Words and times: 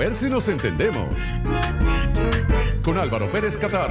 ver 0.00 0.14
si 0.14 0.30
nos 0.30 0.48
entendemos. 0.48 1.34
Con 2.82 2.96
Álvaro 2.96 3.30
Pérez 3.30 3.58
Catar. 3.58 3.90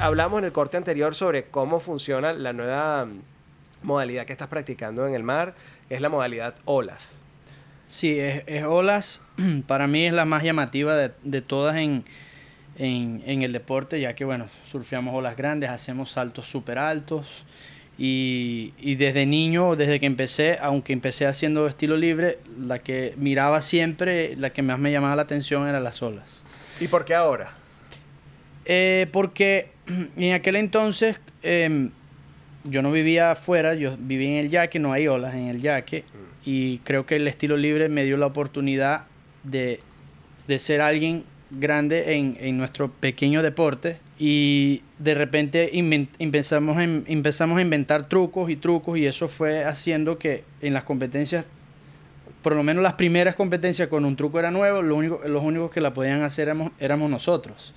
Hablamos 0.00 0.40
en 0.40 0.46
el 0.46 0.52
corte 0.52 0.78
anterior 0.78 1.14
sobre 1.14 1.44
cómo 1.44 1.78
funciona 1.78 2.32
la 2.32 2.52
nueva 2.52 3.06
modalidad 3.84 4.26
que 4.26 4.32
estás 4.32 4.48
practicando 4.48 5.06
en 5.06 5.14
el 5.14 5.22
mar, 5.22 5.54
es 5.88 6.00
la 6.00 6.08
modalidad 6.08 6.56
olas. 6.64 7.20
Sí, 7.90 8.20
es, 8.20 8.62
olas, 8.62 9.20
para 9.66 9.88
mí 9.88 10.06
es 10.06 10.12
la 10.12 10.24
más 10.24 10.44
llamativa 10.44 10.94
de, 10.96 11.42
todas 11.42 11.74
en, 11.74 12.04
el 12.78 13.52
deporte, 13.52 14.00
ya 14.00 14.14
que, 14.14 14.24
bueno, 14.24 14.46
surfeamos 14.68 15.12
olas 15.12 15.36
grandes, 15.36 15.70
hacemos 15.70 16.12
saltos 16.12 16.46
súper 16.46 16.78
altos. 16.78 17.44
Y, 17.98 18.74
y, 18.78 18.94
desde 18.94 19.26
niño, 19.26 19.74
desde 19.74 19.98
que 19.98 20.06
empecé, 20.06 20.56
aunque 20.60 20.92
empecé 20.92 21.26
haciendo 21.26 21.66
estilo 21.66 21.96
libre, 21.96 22.38
la 22.60 22.78
que 22.78 23.12
miraba 23.16 23.60
siempre, 23.60 24.36
la 24.36 24.50
que 24.50 24.62
más 24.62 24.78
me 24.78 24.92
llamaba 24.92 25.16
la 25.16 25.22
atención 25.22 25.66
era 25.66 25.80
las 25.80 26.00
olas. 26.00 26.44
¿Y 26.78 26.86
por 26.86 27.04
qué 27.04 27.16
ahora? 27.16 27.54
Eh, 28.66 29.08
porque 29.10 29.72
en 30.16 30.32
aquel 30.32 30.54
entonces 30.54 31.18
em, 31.42 31.90
yo 32.62 32.82
no 32.82 32.92
vivía 32.92 33.32
afuera, 33.32 33.74
yo 33.74 33.96
vivía 33.98 34.30
en 34.30 34.36
el 34.44 34.48
yaque, 34.48 34.78
no 34.78 34.92
hay 34.92 35.08
olas 35.08 35.34
en 35.34 35.48
el 35.48 35.60
yaque. 35.60 36.04
Mm. 36.14 36.19
Y 36.44 36.78
creo 36.78 37.06
que 37.06 37.16
el 37.16 37.28
estilo 37.28 37.56
libre 37.56 37.88
me 37.88 38.04
dio 38.04 38.16
la 38.16 38.26
oportunidad 38.26 39.04
de, 39.42 39.80
ser 40.58 40.80
alguien 40.80 41.24
grande 41.50 42.14
en, 42.16 42.58
nuestro 42.58 42.90
pequeño 42.90 43.42
deporte. 43.42 43.98
Y 44.18 44.82
de 44.98 45.14
repente 45.14 45.70
empezamos, 46.18 46.76
empezamos 46.78 47.58
a 47.58 47.62
inventar 47.62 48.08
trucos 48.08 48.50
y 48.50 48.56
trucos 48.56 48.98
y 48.98 49.06
eso 49.06 49.28
fue 49.28 49.64
haciendo 49.64 50.18
que 50.18 50.44
en 50.60 50.74
las 50.74 50.84
competencias 50.84 51.46
por 52.42 52.56
lo 52.56 52.62
menos 52.62 52.82
las 52.82 52.94
primeras 52.94 53.34
competencias 53.34 53.88
con 53.88 54.04
un 54.04 54.16
truco 54.16 54.38
era 54.38 54.50
nuevo, 54.50 54.82
lo 54.82 54.96
único, 54.96 55.20
los 55.26 55.42
únicos 55.42 55.70
que 55.70 55.80
la 55.80 55.92
podían 55.92 56.22
hacer 56.22 56.50
éramos 56.78 57.10
nosotros. 57.10 57.74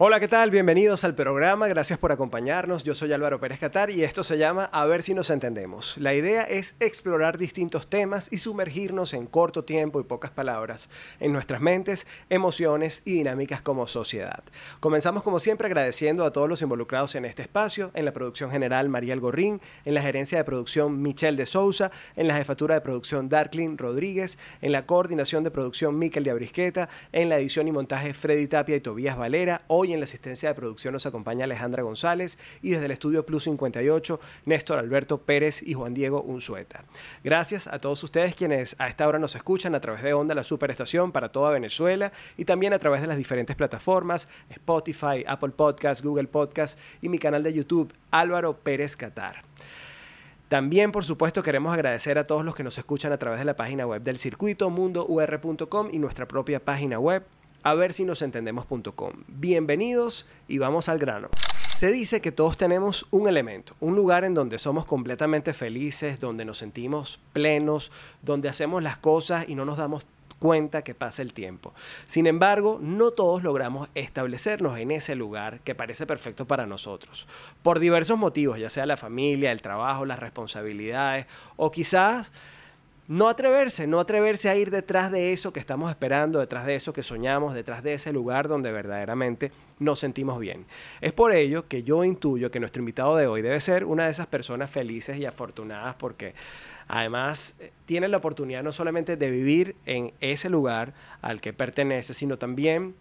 Hola, 0.00 0.20
¿qué 0.20 0.28
tal? 0.28 0.52
Bienvenidos 0.52 1.02
al 1.02 1.16
programa, 1.16 1.66
gracias 1.66 1.98
por 1.98 2.12
acompañarnos. 2.12 2.84
Yo 2.84 2.94
soy 2.94 3.12
Álvaro 3.12 3.40
Pérez 3.40 3.58
Catar 3.58 3.90
y 3.90 4.04
esto 4.04 4.22
se 4.22 4.38
llama 4.38 4.66
A 4.66 4.86
ver 4.86 5.02
si 5.02 5.12
nos 5.12 5.28
entendemos. 5.28 5.98
La 5.98 6.14
idea 6.14 6.44
es 6.44 6.76
explorar 6.78 7.36
distintos 7.36 7.90
temas 7.90 8.28
y 8.30 8.38
sumergirnos 8.38 9.12
en 9.12 9.26
corto 9.26 9.64
tiempo 9.64 9.98
y 9.98 10.04
pocas 10.04 10.30
palabras 10.30 10.88
en 11.18 11.32
nuestras 11.32 11.60
mentes, 11.60 12.06
emociones 12.30 13.02
y 13.06 13.14
dinámicas 13.14 13.60
como 13.60 13.88
sociedad. 13.88 14.44
Comenzamos 14.78 15.24
como 15.24 15.40
siempre 15.40 15.66
agradeciendo 15.66 16.24
a 16.24 16.32
todos 16.32 16.48
los 16.48 16.62
involucrados 16.62 17.16
en 17.16 17.24
este 17.24 17.42
espacio, 17.42 17.90
en 17.94 18.04
la 18.04 18.12
producción 18.12 18.52
general 18.52 18.88
Mariel 18.88 19.18
Gorrín, 19.18 19.60
en 19.84 19.94
la 19.94 20.02
gerencia 20.02 20.38
de 20.38 20.44
producción 20.44 21.02
Michelle 21.02 21.36
de 21.36 21.46
Sousa, 21.46 21.90
en 22.14 22.28
la 22.28 22.36
jefatura 22.36 22.76
de 22.76 22.82
producción 22.82 23.28
Darklin 23.28 23.76
Rodríguez, 23.76 24.38
en 24.62 24.70
la 24.70 24.86
coordinación 24.86 25.42
de 25.42 25.50
producción 25.50 25.98
Miquel 25.98 26.22
de 26.22 26.30
Abrisqueta, 26.30 26.88
en 27.10 27.28
la 27.28 27.38
edición 27.40 27.66
y 27.66 27.72
montaje 27.72 28.14
Freddy 28.14 28.46
Tapia 28.46 28.76
y 28.76 28.80
Tobías 28.80 29.18
Valera. 29.18 29.62
Hoy 29.66 29.87
en 29.92 30.00
la 30.00 30.04
asistencia 30.04 30.48
de 30.48 30.54
producción 30.54 30.92
nos 30.92 31.06
acompaña 31.06 31.44
Alejandra 31.44 31.82
González 31.82 32.38
y 32.62 32.70
desde 32.70 32.86
el 32.86 32.90
estudio 32.90 33.24
Plus 33.26 33.44
58, 33.44 34.20
Néstor 34.44 34.78
Alberto 34.78 35.18
Pérez 35.18 35.62
y 35.62 35.74
Juan 35.74 35.94
Diego 35.94 36.22
Unzueta. 36.22 36.84
Gracias 37.24 37.66
a 37.66 37.78
todos 37.78 38.02
ustedes 38.02 38.34
quienes 38.34 38.76
a 38.78 38.88
esta 38.88 39.06
hora 39.06 39.18
nos 39.18 39.34
escuchan 39.34 39.74
a 39.74 39.80
través 39.80 40.02
de 40.02 40.12
Onda, 40.12 40.34
la 40.34 40.44
superestación 40.44 41.12
para 41.12 41.30
toda 41.30 41.50
Venezuela 41.50 42.12
y 42.36 42.44
también 42.44 42.72
a 42.72 42.78
través 42.78 43.00
de 43.00 43.06
las 43.06 43.16
diferentes 43.16 43.56
plataformas 43.56 44.28
Spotify, 44.50 45.24
Apple 45.26 45.50
Podcast, 45.50 46.02
Google 46.02 46.28
Podcast 46.28 46.78
y 47.02 47.08
mi 47.08 47.18
canal 47.18 47.42
de 47.42 47.52
YouTube 47.52 47.92
Álvaro 48.10 48.56
Pérez 48.58 48.96
Catar. 48.96 49.42
También, 50.48 50.92
por 50.92 51.04
supuesto, 51.04 51.42
queremos 51.42 51.74
agradecer 51.74 52.18
a 52.18 52.24
todos 52.24 52.42
los 52.42 52.54
que 52.54 52.64
nos 52.64 52.78
escuchan 52.78 53.12
a 53.12 53.18
través 53.18 53.38
de 53.38 53.44
la 53.44 53.54
página 53.54 53.86
web 53.86 54.02
del 54.02 54.16
circuito 54.16 54.70
mundour.com 54.70 55.88
y 55.92 55.98
nuestra 55.98 56.26
propia 56.26 56.64
página 56.64 56.98
web 56.98 57.22
a 57.62 57.74
ver 57.74 57.92
si 57.92 58.04
nos 58.04 58.22
entendemos.com. 58.22 59.12
Bienvenidos 59.26 60.26
y 60.46 60.58
vamos 60.58 60.88
al 60.88 60.98
grano. 60.98 61.28
Se 61.76 61.92
dice 61.92 62.20
que 62.20 62.32
todos 62.32 62.56
tenemos 62.56 63.06
un 63.10 63.28
elemento, 63.28 63.74
un 63.80 63.94
lugar 63.94 64.24
en 64.24 64.34
donde 64.34 64.58
somos 64.58 64.84
completamente 64.84 65.54
felices, 65.54 66.18
donde 66.18 66.44
nos 66.44 66.58
sentimos 66.58 67.20
plenos, 67.32 67.92
donde 68.22 68.48
hacemos 68.48 68.82
las 68.82 68.98
cosas 68.98 69.48
y 69.48 69.54
no 69.54 69.64
nos 69.64 69.78
damos 69.78 70.04
cuenta 70.38 70.82
que 70.82 70.94
pasa 70.94 71.22
el 71.22 71.32
tiempo. 71.32 71.72
Sin 72.06 72.26
embargo, 72.26 72.78
no 72.80 73.10
todos 73.10 73.42
logramos 73.42 73.88
establecernos 73.94 74.78
en 74.78 74.90
ese 74.90 75.14
lugar 75.14 75.60
que 75.60 75.74
parece 75.74 76.06
perfecto 76.06 76.46
para 76.46 76.66
nosotros, 76.66 77.26
por 77.62 77.78
diversos 77.78 78.18
motivos, 78.18 78.58
ya 78.58 78.70
sea 78.70 78.86
la 78.86 78.96
familia, 78.96 79.52
el 79.52 79.62
trabajo, 79.62 80.04
las 80.04 80.18
responsabilidades 80.18 81.26
o 81.56 81.70
quizás 81.70 82.32
no 83.08 83.30
atreverse, 83.30 83.86
no 83.86 84.00
atreverse 84.00 84.50
a 84.50 84.56
ir 84.56 84.70
detrás 84.70 85.10
de 85.10 85.32
eso 85.32 85.50
que 85.50 85.60
estamos 85.60 85.90
esperando, 85.90 86.40
detrás 86.40 86.66
de 86.66 86.74
eso 86.74 86.92
que 86.92 87.02
soñamos, 87.02 87.54
detrás 87.54 87.82
de 87.82 87.94
ese 87.94 88.12
lugar 88.12 88.48
donde 88.48 88.70
verdaderamente 88.70 89.50
nos 89.78 89.98
sentimos 89.98 90.38
bien. 90.38 90.66
Es 91.00 91.14
por 91.14 91.34
ello 91.34 91.66
que 91.66 91.82
yo 91.82 92.04
intuyo 92.04 92.50
que 92.50 92.60
nuestro 92.60 92.80
invitado 92.80 93.16
de 93.16 93.26
hoy 93.26 93.40
debe 93.40 93.60
ser 93.60 93.86
una 93.86 94.04
de 94.04 94.10
esas 94.10 94.26
personas 94.26 94.70
felices 94.70 95.16
y 95.16 95.24
afortunadas 95.24 95.94
porque 95.94 96.34
además 96.86 97.56
eh, 97.60 97.72
tiene 97.86 98.08
la 98.08 98.18
oportunidad 98.18 98.62
no 98.62 98.72
solamente 98.72 99.16
de 99.16 99.30
vivir 99.30 99.74
en 99.86 100.12
ese 100.20 100.50
lugar 100.50 100.92
al 101.22 101.40
que 101.40 101.54
pertenece, 101.54 102.12
sino 102.12 102.36
también 102.36 102.94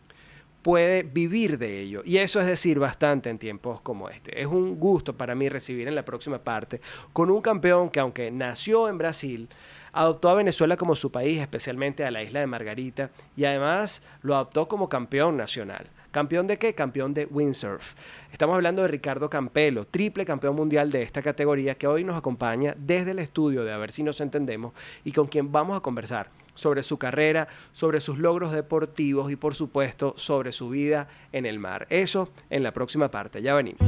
puede 0.67 1.03
vivir 1.03 1.57
de 1.57 1.79
ello. 1.79 2.01
Y 2.03 2.17
eso 2.17 2.41
es 2.41 2.45
decir 2.45 2.77
bastante 2.77 3.29
en 3.29 3.39
tiempos 3.39 3.79
como 3.79 4.09
este. 4.09 4.41
Es 4.41 4.47
un 4.47 4.77
gusto 4.77 5.15
para 5.15 5.33
mí 5.33 5.47
recibir 5.47 5.87
en 5.87 5.95
la 5.95 6.03
próxima 6.03 6.39
parte 6.39 6.81
con 7.13 7.29
un 7.29 7.41
campeón 7.41 7.89
que 7.89 8.01
aunque 8.01 8.31
nació 8.31 8.89
en 8.89 8.97
Brasil, 8.97 9.47
adoptó 9.93 10.27
a 10.27 10.33
Venezuela 10.33 10.75
como 10.75 10.97
su 10.97 11.09
país, 11.09 11.39
especialmente 11.39 12.03
a 12.03 12.11
la 12.11 12.21
isla 12.21 12.41
de 12.41 12.47
Margarita, 12.47 13.11
y 13.37 13.45
además 13.45 14.01
lo 14.21 14.35
adoptó 14.35 14.67
como 14.67 14.89
campeón 14.89 15.37
nacional. 15.37 15.87
¿Campeón 16.11 16.47
de 16.47 16.57
qué? 16.57 16.73
Campeón 16.73 17.13
de 17.13 17.25
windsurf. 17.25 17.93
Estamos 18.31 18.55
hablando 18.55 18.81
de 18.81 18.87
Ricardo 18.87 19.29
Campelo, 19.29 19.85
triple 19.85 20.25
campeón 20.25 20.55
mundial 20.55 20.91
de 20.91 21.01
esta 21.01 21.21
categoría, 21.21 21.75
que 21.75 21.87
hoy 21.87 22.03
nos 22.03 22.15
acompaña 22.15 22.75
desde 22.77 23.11
el 23.11 23.19
estudio 23.19 23.63
de 23.63 23.73
A 23.73 23.77
ver 23.77 23.91
si 23.91 24.03
nos 24.03 24.21
entendemos 24.21 24.73
y 25.03 25.11
con 25.11 25.27
quien 25.27 25.51
vamos 25.51 25.77
a 25.77 25.81
conversar 25.81 26.29
sobre 26.53 26.83
su 26.83 26.97
carrera, 26.97 27.47
sobre 27.71 28.01
sus 28.01 28.17
logros 28.17 28.51
deportivos 28.51 29.31
y 29.31 29.35
por 29.35 29.55
supuesto 29.55 30.13
sobre 30.17 30.51
su 30.51 30.69
vida 30.69 31.07
en 31.31 31.45
el 31.45 31.59
mar. 31.59 31.87
Eso 31.89 32.31
en 32.49 32.63
la 32.63 32.71
próxima 32.71 33.09
parte. 33.09 33.41
Ya 33.41 33.53
venimos. 33.53 33.79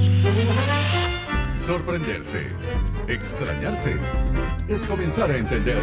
Sorprenderse, 1.56 2.48
extrañarse, 3.08 3.96
es 4.68 4.86
comenzar 4.86 5.30
a 5.32 5.38
entender. 5.38 5.82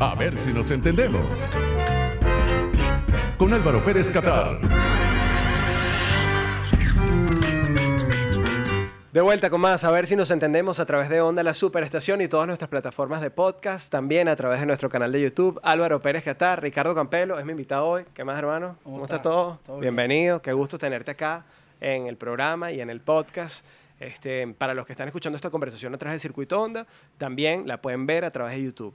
A 0.00 0.14
ver 0.14 0.36
si 0.36 0.52
nos 0.52 0.70
entendemos. 0.70 1.48
Con 3.42 3.52
Álvaro 3.52 3.80
Pérez 3.80 4.08
Catar. 4.08 4.56
De 9.12 9.20
vuelta 9.20 9.50
con 9.50 9.60
más, 9.60 9.82
a 9.82 9.90
ver 9.90 10.06
si 10.06 10.14
nos 10.14 10.30
entendemos 10.30 10.78
a 10.78 10.86
través 10.86 11.08
de 11.08 11.20
Onda 11.20 11.42
La 11.42 11.52
Superestación 11.52 12.20
y 12.20 12.28
todas 12.28 12.46
nuestras 12.46 12.68
plataformas 12.70 13.20
de 13.20 13.32
podcast, 13.32 13.90
también 13.90 14.28
a 14.28 14.36
través 14.36 14.60
de 14.60 14.66
nuestro 14.66 14.88
canal 14.88 15.10
de 15.10 15.22
YouTube. 15.22 15.58
Álvaro 15.64 16.00
Pérez 16.00 16.22
Catar, 16.22 16.62
Ricardo 16.62 16.94
Campelo 16.94 17.36
es 17.36 17.44
mi 17.44 17.50
invitado 17.50 17.84
hoy. 17.84 18.04
¿Qué 18.14 18.22
más, 18.22 18.38
hermano? 18.38 18.76
¿Cómo, 18.84 19.02
está? 19.02 19.20
todo? 19.20 19.58
Bienvenido, 19.80 20.40
qué 20.40 20.52
gusto 20.52 20.78
tenerte 20.78 21.10
acá 21.10 21.44
en 21.80 22.06
el 22.06 22.16
programa 22.16 22.70
y 22.70 22.80
en 22.80 22.90
el 22.90 23.00
podcast. 23.00 23.66
Este, 23.98 24.46
para 24.56 24.72
los 24.72 24.86
que 24.86 24.92
están 24.92 25.08
escuchando 25.08 25.34
esta 25.34 25.50
conversación 25.50 25.92
a 25.92 25.98
través 25.98 26.14
del 26.14 26.20
circuito 26.20 26.62
Onda, 26.62 26.86
también 27.18 27.66
la 27.66 27.82
pueden 27.82 28.06
ver 28.06 28.24
a 28.24 28.30
través 28.30 28.54
de 28.54 28.62
YouTube. 28.62 28.94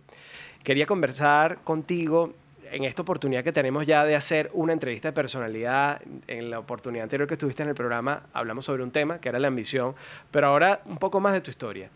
Quería 0.64 0.86
conversar 0.86 1.58
contigo 1.66 2.34
en 2.72 2.84
esta 2.84 3.02
oportunidad 3.02 3.44
que 3.44 3.52
tenemos 3.52 3.86
ya 3.86 4.04
de 4.06 4.16
hacer 4.16 4.50
una 4.54 4.74
entrevista 4.74 5.10
de 5.10 5.14
personalidad. 5.14 6.02
En 6.28 6.50
la 6.50 6.60
oportunidad 6.60 7.04
anterior 7.04 7.28
que 7.28 7.36
estuviste 7.36 7.64
en 7.64 7.70
el 7.70 7.76
programa 7.76 8.24
hablamos 8.34 8.66
sobre 8.66 8.84
un 8.84 8.92
tema 8.92 9.20
que 9.20 9.30
era 9.30 9.40
la 9.40 9.48
ambición, 9.48 9.96
pero 10.32 10.48
ahora 10.48 10.82
un 10.86 10.98
poco 10.98 11.20
más 11.20 11.34
de 11.34 11.42
tu 11.42 11.52
historia. 11.52 11.90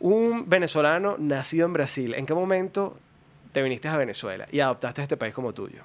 Un 0.00 0.48
venezolano 0.48 1.16
nacido 1.18 1.66
en 1.66 1.72
Brasil, 1.72 2.14
¿en 2.14 2.26
qué 2.26 2.34
momento 2.34 2.96
te 3.52 3.62
viniste 3.62 3.88
a 3.88 3.96
Venezuela 3.96 4.46
y 4.50 4.60
adoptaste 4.60 5.02
este 5.02 5.16
país 5.16 5.34
como 5.34 5.52
tuyo? 5.52 5.82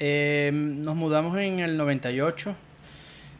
Eh, 0.00 0.50
nos 0.52 0.96
mudamos 0.96 1.36
en 1.38 1.60
el 1.60 1.76
98 1.76 2.56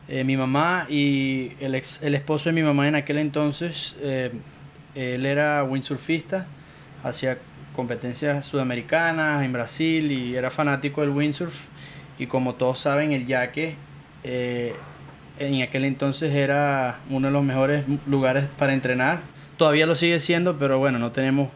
eh, 0.07 0.23
mi 0.23 0.37
mamá 0.37 0.87
y 0.91 1.53
el, 1.61 1.75
ex, 1.75 2.03
el 2.03 2.15
esposo 2.15 2.51
de 2.51 2.55
mi 2.55 2.63
mamá 2.63 2.87
en 2.87 2.95
aquel 2.95 3.17
entonces, 3.17 3.97
eh, 4.01 4.31
él 4.95 5.25
era 5.25 5.65
windsurfista, 5.65 6.47
hacía 7.03 7.39
competencias 7.75 8.45
sudamericanas 8.47 9.45
en 9.45 9.53
Brasil 9.53 10.11
y 10.13 10.37
era 10.37 10.51
fanático 10.51 11.01
del 11.01 11.11
windsurf. 11.11 11.67
Y 12.19 12.27
como 12.27 12.55
todos 12.55 12.79
saben, 12.81 13.13
el 13.13 13.27
yaque 13.27 13.77
eh, 14.23 14.75
en 15.39 15.63
aquel 15.63 15.85
entonces 15.85 16.33
era 16.33 17.01
uno 17.11 17.27
de 17.29 17.33
los 17.33 17.43
mejores 17.43 17.85
lugares 18.07 18.47
para 18.57 18.73
entrenar. 18.73 19.21
Todavía 19.57 19.87
lo 19.87 19.97
sigue 19.97 20.21
siendo, 20.21 20.59
pero 20.59 20.79
bueno, 20.79 20.99
no 20.99 21.13
tenemos 21.13 21.51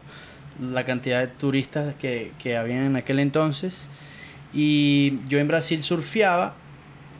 la 0.59 0.85
cantidad 0.85 1.21
de 1.21 1.27
turistas 1.27 1.95
que, 1.95 2.33
que 2.39 2.57
había 2.57 2.85
en 2.85 2.95
aquel 2.95 3.19
entonces. 3.19 3.89
Y 4.53 5.19
yo 5.27 5.39
en 5.39 5.47
Brasil 5.47 5.81
surfeaba 5.83 6.55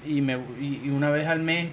y, 0.06 0.22
me, 0.22 0.38
y 0.60 0.90
una 0.90 1.10
vez 1.10 1.28
al 1.28 1.40
mes 1.40 1.69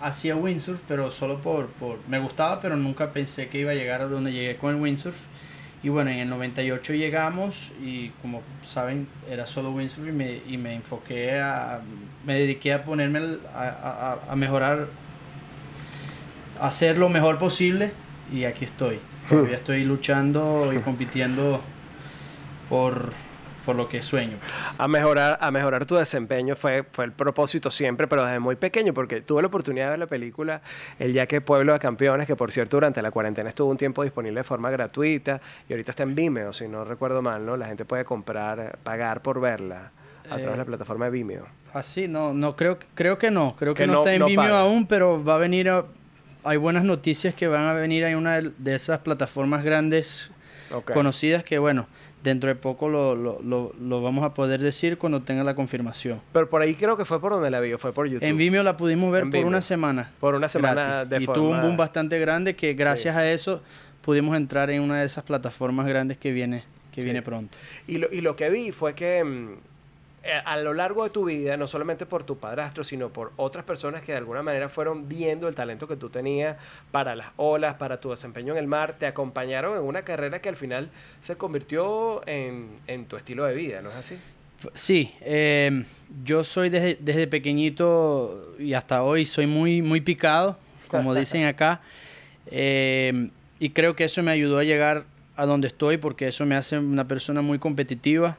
hacía 0.00 0.34
windsurf, 0.34 0.80
pero 0.88 1.10
solo 1.10 1.40
por, 1.40 1.68
por... 1.68 1.98
Me 2.08 2.18
gustaba, 2.18 2.60
pero 2.60 2.76
nunca 2.76 3.12
pensé 3.12 3.48
que 3.48 3.60
iba 3.60 3.72
a 3.72 3.74
llegar 3.74 4.00
a 4.00 4.06
donde 4.06 4.32
llegué 4.32 4.56
con 4.56 4.74
el 4.74 4.80
windsurf. 4.80 5.16
Y 5.82 5.88
bueno, 5.88 6.10
en 6.10 6.18
el 6.18 6.28
98 6.28 6.92
llegamos 6.92 7.72
y 7.82 8.10
como 8.20 8.42
saben, 8.64 9.08
era 9.30 9.46
solo 9.46 9.72
windsurf 9.72 10.08
y 10.08 10.12
me, 10.12 10.40
y 10.46 10.56
me 10.58 10.74
enfoqué 10.74 11.40
a... 11.40 11.80
Me 12.26 12.34
dediqué 12.34 12.74
a 12.74 12.84
ponerme 12.84 13.38
a, 13.54 14.18
a, 14.28 14.32
a 14.32 14.36
mejorar, 14.36 14.88
a 16.60 16.66
hacer 16.66 16.98
lo 16.98 17.08
mejor 17.08 17.38
posible 17.38 17.92
y 18.32 18.44
aquí 18.44 18.66
estoy. 18.66 19.00
Todavía 19.28 19.56
estoy 19.56 19.84
luchando 19.84 20.70
y 20.74 20.80
compitiendo 20.80 21.62
por, 22.68 23.12
por 23.70 23.76
lo 23.76 23.88
que 23.88 24.02
sueño. 24.02 24.36
A 24.78 24.88
mejorar, 24.88 25.38
a 25.40 25.50
mejorar 25.52 25.86
tu 25.86 25.94
desempeño 25.94 26.56
fue, 26.56 26.82
fue 26.90 27.04
el 27.04 27.12
propósito 27.12 27.70
siempre, 27.70 28.08
pero 28.08 28.24
desde 28.24 28.40
muy 28.40 28.56
pequeño, 28.56 28.92
porque 28.92 29.20
tuve 29.20 29.42
la 29.42 29.46
oportunidad 29.46 29.84
de 29.84 29.90
ver 29.90 29.98
la 30.00 30.06
película 30.08 30.60
El 30.98 31.12
Yaque 31.12 31.40
Pueblo 31.40 31.72
de 31.72 31.78
Campeones, 31.78 32.26
que 32.26 32.34
por 32.34 32.50
cierto 32.50 32.78
durante 32.78 33.00
la 33.00 33.12
cuarentena 33.12 33.48
estuvo 33.48 33.70
un 33.70 33.76
tiempo 33.76 34.02
disponible 34.02 34.40
de 34.40 34.44
forma 34.44 34.70
gratuita 34.72 35.40
y 35.68 35.72
ahorita 35.72 35.92
está 35.92 36.02
en 36.02 36.16
Vimeo, 36.16 36.52
si 36.52 36.66
no 36.66 36.84
recuerdo 36.84 37.22
mal, 37.22 37.46
¿no? 37.46 37.56
La 37.56 37.66
gente 37.68 37.84
puede 37.84 38.04
comprar, 38.04 38.76
pagar 38.82 39.22
por 39.22 39.40
verla 39.40 39.92
a 40.24 40.36
través 40.36 40.46
de 40.50 40.56
la 40.56 40.62
Eh, 40.62 40.66
plataforma 40.66 41.04
de 41.04 41.10
Vimeo. 41.12 41.46
Así, 41.72 42.08
no, 42.08 42.34
no 42.34 42.56
creo, 42.56 42.76
creo 42.96 43.18
que 43.18 43.30
no, 43.30 43.54
creo 43.56 43.72
que, 43.74 43.82
Que 43.82 43.86
no, 43.86 43.92
no- 43.92 43.98
está 44.00 44.12
en 44.14 44.18
no 44.18 44.26
Vimeo 44.26 44.46
paga. 44.46 44.60
aún, 44.62 44.88
pero 44.88 45.22
va 45.22 45.36
a 45.36 45.38
venir, 45.38 45.68
a- 45.70 45.84
hay 46.42 46.56
buenas 46.56 46.82
noticias 46.82 47.34
que 47.34 47.46
van 47.46 47.66
a 47.68 47.72
venir 47.74 48.02
en 48.02 48.16
una 48.16 48.40
de 48.40 48.74
esas 48.74 48.98
plataformas 48.98 49.62
grandes 49.62 50.28
Conocidas 50.94 51.42
que 51.44 51.58
bueno, 51.58 51.86
dentro 52.22 52.48
de 52.48 52.54
poco 52.54 52.88
lo, 52.88 53.14
lo, 53.14 53.40
lo, 53.42 53.72
lo 53.80 54.02
vamos 54.02 54.24
a 54.24 54.34
poder 54.34 54.60
decir 54.60 54.98
cuando 54.98 55.22
tenga 55.22 55.42
la 55.44 55.54
confirmación. 55.54 56.20
Pero 56.32 56.48
por 56.48 56.62
ahí 56.62 56.74
creo 56.74 56.96
que 56.96 57.04
fue 57.04 57.20
por 57.20 57.32
donde 57.32 57.50
la 57.50 57.60
vi, 57.60 57.72
fue 57.78 57.92
por 57.92 58.06
YouTube. 58.08 58.26
En 58.26 58.36
Vimeo 58.36 58.62
la 58.62 58.76
pudimos 58.76 59.10
ver 59.12 59.22
En 59.24 59.30
por 59.30 59.34
Vimeo. 59.38 59.48
una 59.48 59.60
semana. 59.60 60.10
Por 60.20 60.34
una 60.34 60.48
semana 60.48 60.74
gratis. 61.04 61.10
de 61.10 61.16
y 61.22 61.26
forma... 61.26 61.34
tuvo 61.42 61.50
un 61.50 61.60
boom 61.62 61.76
bastante 61.76 62.18
grande 62.18 62.54
que 62.56 62.74
gracias 62.74 63.14
Sí. 63.14 63.20
a 63.20 63.32
eso 63.32 63.62
pudimos 64.02 64.36
entrar 64.36 64.70
en 64.70 64.82
una 64.82 65.00
de 65.00 65.06
esas 65.06 65.24
plataformas 65.24 65.86
grandes 65.86 66.18
que 66.18 66.32
viene, 66.32 66.64
que 66.92 67.02
Sí. 67.02 67.06
viene 67.06 67.22
pronto. 67.22 67.56
Y 67.86 67.98
lo, 67.98 68.12
y 68.12 68.20
lo 68.20 68.36
que 68.36 68.50
vi 68.50 68.70
fue 68.72 68.94
que 68.94 69.22
mm, 69.24 69.48
a 70.44 70.56
lo 70.58 70.74
largo 70.74 71.04
de 71.04 71.10
tu 71.10 71.24
vida, 71.24 71.56
no 71.56 71.66
solamente 71.66 72.04
por 72.04 72.24
tu 72.24 72.38
padrastro, 72.38 72.84
sino 72.84 73.08
por 73.08 73.32
otras 73.36 73.64
personas 73.64 74.02
que 74.02 74.12
de 74.12 74.18
alguna 74.18 74.42
manera 74.42 74.68
fueron 74.68 75.08
viendo 75.08 75.48
el 75.48 75.54
talento 75.54 75.88
que 75.88 75.96
tú 75.96 76.10
tenías 76.10 76.56
para 76.90 77.16
las 77.16 77.28
olas, 77.36 77.74
para 77.74 77.98
tu 77.98 78.10
desempeño 78.10 78.52
en 78.52 78.58
el 78.58 78.66
mar, 78.66 78.94
te 78.98 79.06
acompañaron 79.06 79.76
en 79.76 79.82
una 79.82 80.02
carrera 80.02 80.40
que 80.40 80.50
al 80.50 80.56
final 80.56 80.90
se 81.22 81.36
convirtió 81.36 82.26
en, 82.28 82.68
en 82.86 83.06
tu 83.06 83.16
estilo 83.16 83.44
de 83.44 83.54
vida, 83.54 83.80
¿no 83.80 83.90
es 83.90 83.96
así? 83.96 84.18
Sí, 84.74 85.14
eh, 85.22 85.84
yo 86.24 86.44
soy 86.44 86.68
desde, 86.68 86.98
desde 87.00 87.26
pequeñito 87.26 88.54
y 88.58 88.74
hasta 88.74 89.02
hoy 89.02 89.24
soy 89.24 89.46
muy, 89.46 89.80
muy 89.80 90.02
picado, 90.02 90.58
como 90.88 91.14
dicen 91.14 91.44
acá, 91.46 91.80
eh, 92.46 93.30
y 93.58 93.70
creo 93.70 93.96
que 93.96 94.04
eso 94.04 94.22
me 94.22 94.30
ayudó 94.30 94.58
a 94.58 94.64
llegar 94.64 95.04
a 95.36 95.46
donde 95.46 95.68
estoy 95.68 95.96
porque 95.96 96.28
eso 96.28 96.44
me 96.44 96.56
hace 96.56 96.78
una 96.78 97.08
persona 97.08 97.40
muy 97.40 97.58
competitiva, 97.58 98.36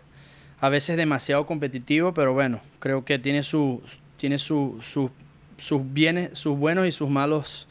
a 0.61 0.69
veces 0.69 0.95
demasiado 0.95 1.45
competitivo, 1.45 2.13
pero 2.13 2.33
bueno, 2.33 2.61
creo 2.79 3.03
que 3.03 3.19
tiene, 3.19 3.43
su, 3.43 3.81
tiene 4.17 4.37
su, 4.37 4.77
su- 4.81 5.11
sus 5.57 5.81
bienes, 5.93 6.37
sus 6.37 6.57
buenos 6.57 6.87
y 6.87 6.91
sus 6.91 7.09
malos 7.09 7.67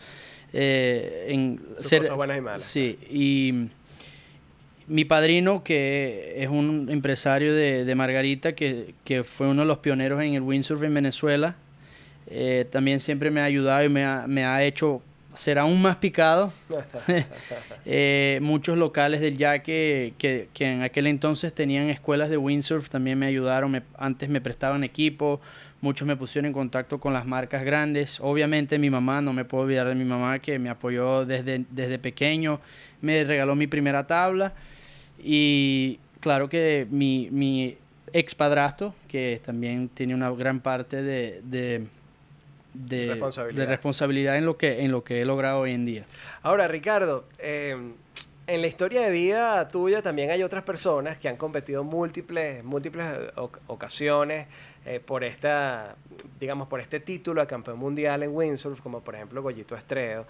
eh, 0.53 1.27
en 1.29 1.61
Sus 1.79 1.91
cosas 2.01 2.17
buenas 2.17 2.39
y 2.39 2.41
malas. 2.41 2.63
Sí, 2.65 2.99
y 3.11 3.69
mi 4.87 5.05
padrino, 5.05 5.63
que 5.63 6.35
es 6.37 6.49
un 6.49 6.89
empresario 6.91 7.55
de, 7.55 7.85
de 7.85 7.95
Margarita, 7.95 8.55
que, 8.55 8.95
que 9.05 9.23
fue 9.23 9.49
uno 9.49 9.63
de 9.63 9.69
los 9.69 9.79
pioneros 9.79 10.21
en 10.23 10.35
el 10.35 10.43
windsurf 10.43 10.83
en 10.83 10.95
Venezuela, 10.95 11.55
eh, 12.29 12.67
también 12.71 12.99
siempre 13.01 13.31
me 13.31 13.41
ha 13.41 13.45
ayudado 13.45 13.85
y 13.85 13.89
me 13.89 14.05
ha, 14.05 14.25
me 14.27 14.45
ha 14.45 14.65
hecho 14.65 15.01
ser 15.41 15.59
aún 15.59 15.81
más 15.83 15.97
picado. 15.97 16.53
Eh, 17.87 18.39
muchos 18.43 18.77
locales 18.77 19.21
del 19.21 19.37
yaque 19.39 20.13
que, 20.19 20.49
que 20.53 20.65
en 20.71 20.83
aquel 20.83 21.07
entonces 21.07 21.53
tenían 21.55 21.89
escuelas 21.89 22.29
de 22.31 22.37
windsurf 22.37 22.89
también 22.89 23.19
me 23.19 23.27
ayudaron. 23.27 23.71
me- 23.71 23.83
antes 23.99 24.29
me 24.29 24.41
prestaban 24.41 24.85
equipo, 24.85 25.41
muchos 25.81 26.07
me 26.07 26.15
pusieron 26.17 26.47
en 26.47 26.53
contacto 26.53 27.01
con 27.01 27.13
las 27.15 27.27
marcas 27.27 27.65
grandes. 27.65 28.19
Obviamente 28.21 28.79
mi 28.79 28.91
mamá, 28.91 29.21
no 29.23 29.33
me 29.33 29.45
puedo 29.45 29.65
olvidar 29.65 29.89
de 29.89 29.95
mi 29.95 30.05
mamá 30.05 30.39
que 30.41 30.59
me 30.59 30.69
apoyó 30.69 31.25
desde, 31.25 31.65
desde 31.71 31.99
pequeño, 31.99 32.61
me 33.01 33.25
regaló 33.25 33.55
mi 33.57 33.67
primera 33.67 34.07
tabla. 34.07 34.53
Y 35.23 35.99
claro 36.21 36.49
que 36.49 36.87
mi, 36.91 37.29
mi 37.31 37.77
ex 38.13 38.35
padrastro, 38.35 38.95
que 39.09 39.41
también 39.45 39.89
tiene 39.89 40.15
una 40.15 40.31
gran 40.31 40.61
parte 40.61 41.03
de, 41.03 41.41
de, 41.45 41.87
de- 42.75 43.07
Responsabilidad. 43.09 43.63
de 43.63 43.67
responsabilidad 43.71 44.37
en 44.37 44.47
lo, 44.47 44.57
que, 44.57 44.83
en 44.85 44.91
lo 44.93 45.03
que 45.05 45.21
he 45.23 45.25
logrado 45.25 45.61
hoy 45.61 45.73
en 45.73 45.87
día. 45.87 46.05
Ahora, 46.43 46.69
Ricardo, 46.69 47.25
eh, 47.39 47.77
en 48.47 48.61
la 48.61 48.67
historia 48.67 49.03
de 49.03 49.11
vida 49.11 49.69
tuya 49.69 50.03
también 50.03 50.31
hay 50.31 50.43
otras 50.43 50.65
personas 50.65 51.17
que 51.19 51.29
han 51.29 51.37
competido 51.37 51.85
múltiples, 51.85 52.65
múltiples 52.65 53.07
oc- 53.37 53.59
ocasiones 53.69 54.47
eh, 54.87 54.99
por 54.99 55.25
esta, 55.25 55.95
digamos, 56.41 56.67
por 56.69 56.81
este 56.81 57.01
título 57.01 57.41
de 57.43 57.47
campeón 57.47 57.79
mundial 57.79 58.23
en 58.23 58.35
windsurf, 58.35 58.81
como 58.81 59.01
por 59.03 59.15
ejemplo 59.15 59.43
Goyito 59.43 59.77
Estredo. 59.77 60.27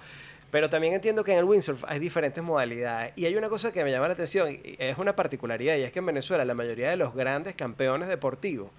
Pero 0.50 0.68
también 0.68 0.92
entiendo 0.94 1.22
que 1.22 1.30
en 1.30 1.38
el 1.38 1.44
windsurf 1.44 1.84
hay 1.86 2.00
diferentes 2.00 2.42
modalidades. 2.42 3.12
Y 3.14 3.24
hay 3.26 3.36
una 3.36 3.48
cosa 3.48 3.72
que 3.72 3.84
me 3.84 3.92
llama 3.92 4.08
la 4.08 4.14
atención, 4.14 4.50
y 4.50 4.74
es 4.80 4.98
una 4.98 5.14
particularidad, 5.14 5.76
y 5.76 5.82
es 5.82 5.92
que 5.92 6.00
en 6.00 6.06
Venezuela 6.06 6.44
la 6.44 6.54
mayoría 6.54 6.90
de 6.90 6.96
los 6.96 7.14
grandes 7.14 7.54
campeones 7.54 8.08
deportivos 8.08 8.70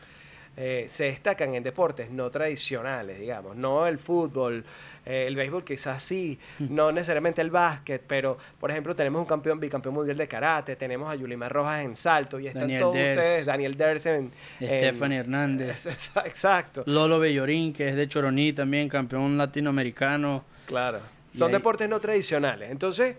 eh, 0.57 0.85
se 0.89 1.05
destacan 1.05 1.55
en 1.55 1.63
deportes 1.63 2.11
no 2.11 2.29
tradicionales, 2.29 3.19
digamos, 3.19 3.55
no 3.55 3.87
el 3.87 3.97
fútbol, 3.97 4.63
eh, 5.05 5.25
el 5.27 5.35
béisbol 5.35 5.63
quizás 5.63 6.03
sí, 6.03 6.37
no 6.59 6.91
necesariamente 6.91 7.41
el 7.41 7.49
básquet, 7.49 8.03
pero 8.05 8.37
por 8.59 8.69
ejemplo 8.69 8.95
tenemos 8.95 9.19
un 9.21 9.25
campeón, 9.25 9.59
bicampeón 9.59 9.95
mundial 9.95 10.17
de 10.17 10.27
karate, 10.27 10.75
tenemos 10.75 11.09
a 11.09 11.15
Yulimar 11.15 11.51
Rojas 11.51 11.83
en 11.85 11.95
salto 11.95 12.39
y 12.39 12.47
están 12.47 12.63
Daniel 12.63 12.81
todos 12.81 12.95
Ders. 12.95 13.17
ustedes, 13.17 13.45
Daniel 13.45 13.77
Ders 13.77 14.05
en... 14.05 14.31
en- 14.59 14.67
Stephanie 14.67 15.17
Hernández. 15.19 15.85
Exa- 15.87 16.25
Exacto, 16.27 16.83
Lolo 16.85 17.17
Bellorín, 17.19 17.73
que 17.73 17.87
es 17.89 17.95
de 17.95 18.07
Choroní 18.07 18.53
también, 18.53 18.89
campeón 18.89 19.37
latinoamericano. 19.37 20.43
claro. 20.67 20.99
Son 21.33 21.47
ahí- 21.47 21.53
deportes 21.53 21.87
no 21.87 21.97
tradicionales. 22.01 22.69
Entonces, 22.69 23.15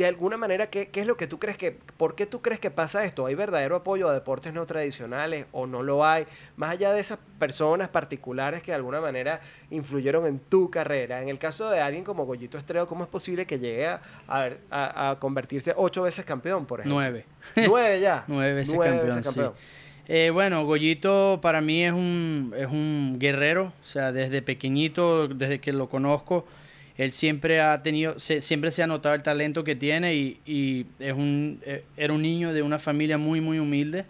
de 0.00 0.06
alguna 0.06 0.38
manera, 0.38 0.70
¿qué, 0.70 0.88
qué 0.88 1.02
es 1.02 1.06
lo 1.06 1.16
que 1.18 1.26
tú 1.26 1.38
crees 1.38 1.58
que, 1.58 1.76
por 1.98 2.14
qué 2.14 2.24
tú 2.24 2.40
crees 2.40 2.58
que 2.58 2.70
pasa 2.70 3.04
esto? 3.04 3.26
¿Hay 3.26 3.34
verdadero 3.34 3.76
apoyo 3.76 4.08
a 4.08 4.14
deportes 4.14 4.54
no 4.54 4.64
tradicionales 4.64 5.44
o 5.52 5.66
no 5.66 5.82
lo 5.82 6.04
hay? 6.06 6.24
Más 6.56 6.70
allá 6.70 6.92
de 6.94 7.00
esas 7.00 7.18
personas 7.38 7.90
particulares 7.90 8.62
que 8.62 8.70
de 8.70 8.76
alguna 8.76 9.02
manera 9.02 9.40
influyeron 9.70 10.26
en 10.26 10.38
tu 10.38 10.70
carrera. 10.70 11.20
En 11.20 11.28
el 11.28 11.38
caso 11.38 11.68
de 11.68 11.80
alguien 11.80 12.02
como 12.02 12.24
Goyito 12.24 12.56
Estreo, 12.56 12.86
¿cómo 12.86 13.04
es 13.04 13.10
posible 13.10 13.44
que 13.46 13.58
llegue 13.58 13.88
a, 13.88 14.00
a 14.26 15.10
a- 15.10 15.18
convertirse 15.18 15.74
ocho 15.76 16.02
veces 16.02 16.24
campeón, 16.24 16.64
por 16.64 16.80
ejemplo? 16.80 16.98
Nueve. 16.98 17.26
Nueve 17.68 18.00
ya. 18.00 18.24
Nueve 18.28 18.54
veces 18.54 18.74
Nueve 18.74 18.96
campeón, 18.96 19.16
veces 19.16 19.32
sí. 19.32 19.38
campeón. 19.38 19.54
Eh, 20.08 20.30
bueno, 20.30 20.64
Goyito 20.64 21.40
para 21.42 21.60
mí 21.60 21.84
es 21.84 21.92
un, 21.92 22.54
es 22.56 22.66
un 22.68 23.16
guerrero, 23.20 23.72
o 23.82 23.84
sea, 23.84 24.12
desde 24.12 24.40
pequeñito, 24.40 25.28
desde 25.28 25.60
que 25.60 25.72
lo 25.72 25.88
conozco, 25.88 26.46
él 27.02 27.12
siempre 27.12 27.60
ha 27.62 27.82
tenido, 27.82 28.18
se- 28.20 28.42
siempre 28.42 28.70
se 28.70 28.82
ha 28.82 28.86
notado 28.86 29.14
el 29.14 29.22
talento 29.22 29.64
que 29.64 29.74
tiene 29.74 30.14
y, 30.14 30.86
es 30.98 31.14
un, 31.14 31.60
eh, 31.64 31.84
era 31.96 32.12
un 32.12 32.20
niño 32.20 32.52
de 32.52 32.62
una 32.62 32.78
familia 32.78 33.16
muy, 33.16 33.40
muy 33.40 33.58
humilde, 33.58 34.04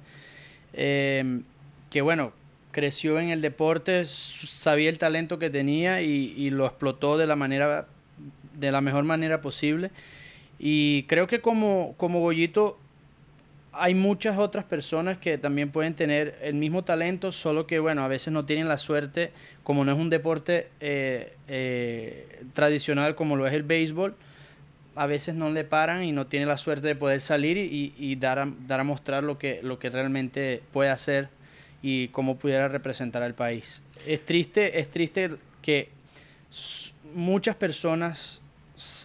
eh, 0.73 1.40
que 1.88 2.00
bueno, 2.00 2.32
creció 2.73 3.20
en 3.20 3.30
el 3.30 3.40
deporte, 3.42 4.04
sabía 4.04 4.88
el 4.90 4.99
talento 4.99 5.38
que 5.38 5.50
tenía 5.50 6.02
y, 6.02 6.35
y 6.37 6.50
lo 6.50 6.66
explotó 6.66 7.16
de 7.16 7.26
la 7.28 7.37
manera, 7.37 7.87
de 8.59 8.73
la 8.73 8.80
mejor 8.80 9.04
manera 9.04 9.40
posible. 9.40 9.90
Y 10.59 11.04
creo 11.04 11.28
que 11.28 11.40
como, 11.40 11.94
como 11.97 12.20
Goyito 12.20 12.78
hay 13.73 13.95
muchas 13.95 14.39
otras 14.39 14.65
personas 14.65 15.19
que 15.19 15.39
también 15.39 15.71
pueden 15.71 15.95
tener 15.95 16.39
el 16.43 16.55
mismo 16.55 16.83
talento, 16.83 17.33
solo 17.33 17.67
que, 17.67 17.79
bueno, 17.79 18.03
a 18.03 18.09
veces 18.09 18.33
no 18.33 18.45
tienen 18.45 18.69
la 18.69 18.79
suerte, 18.79 19.33
como 19.62 19.85
no 19.85 19.93
es 19.93 19.99
un 19.99 20.11
deporte 20.11 20.69
eh, 20.81 21.35
eh, 21.49 22.43
tradicional 22.53 23.15
como 23.15 23.37
lo 23.37 23.47
es 23.47 23.55
el 23.55 23.62
béisbol, 23.62 24.15
a 24.97 25.07
veces 25.07 25.35
no 25.35 25.50
le 25.50 25.65
paran 25.65 26.03
y 26.03 26.12
no 26.12 26.27
tiene 26.27 26.47
la 26.47 26.57
suerte 26.57 26.89
de 26.89 26.97
poder 26.97 27.21
salir 27.21 27.57
y, 27.57 27.95
y 27.97 28.17
dar, 28.17 28.41
a, 28.41 28.49
dar 28.67 28.81
a 28.81 28.85
mostrar 28.85 29.23
lo 29.23 29.39
que, 29.39 29.61
lo 29.62 29.79
que 29.79 29.89
realmente 29.89 30.62
puede 30.73 30.91
hacer 30.91 31.29
y 31.81 32.09
cómo 32.09 32.37
pudiera 32.37 32.69
representar 32.69 33.23
al 33.23 33.35
país. 33.35 33.83
Es 34.07 34.25
triste, 34.25 34.79
es 34.81 34.91
triste 34.91 35.31
que 35.62 35.89
muchas 37.15 37.55
personas 37.57 38.41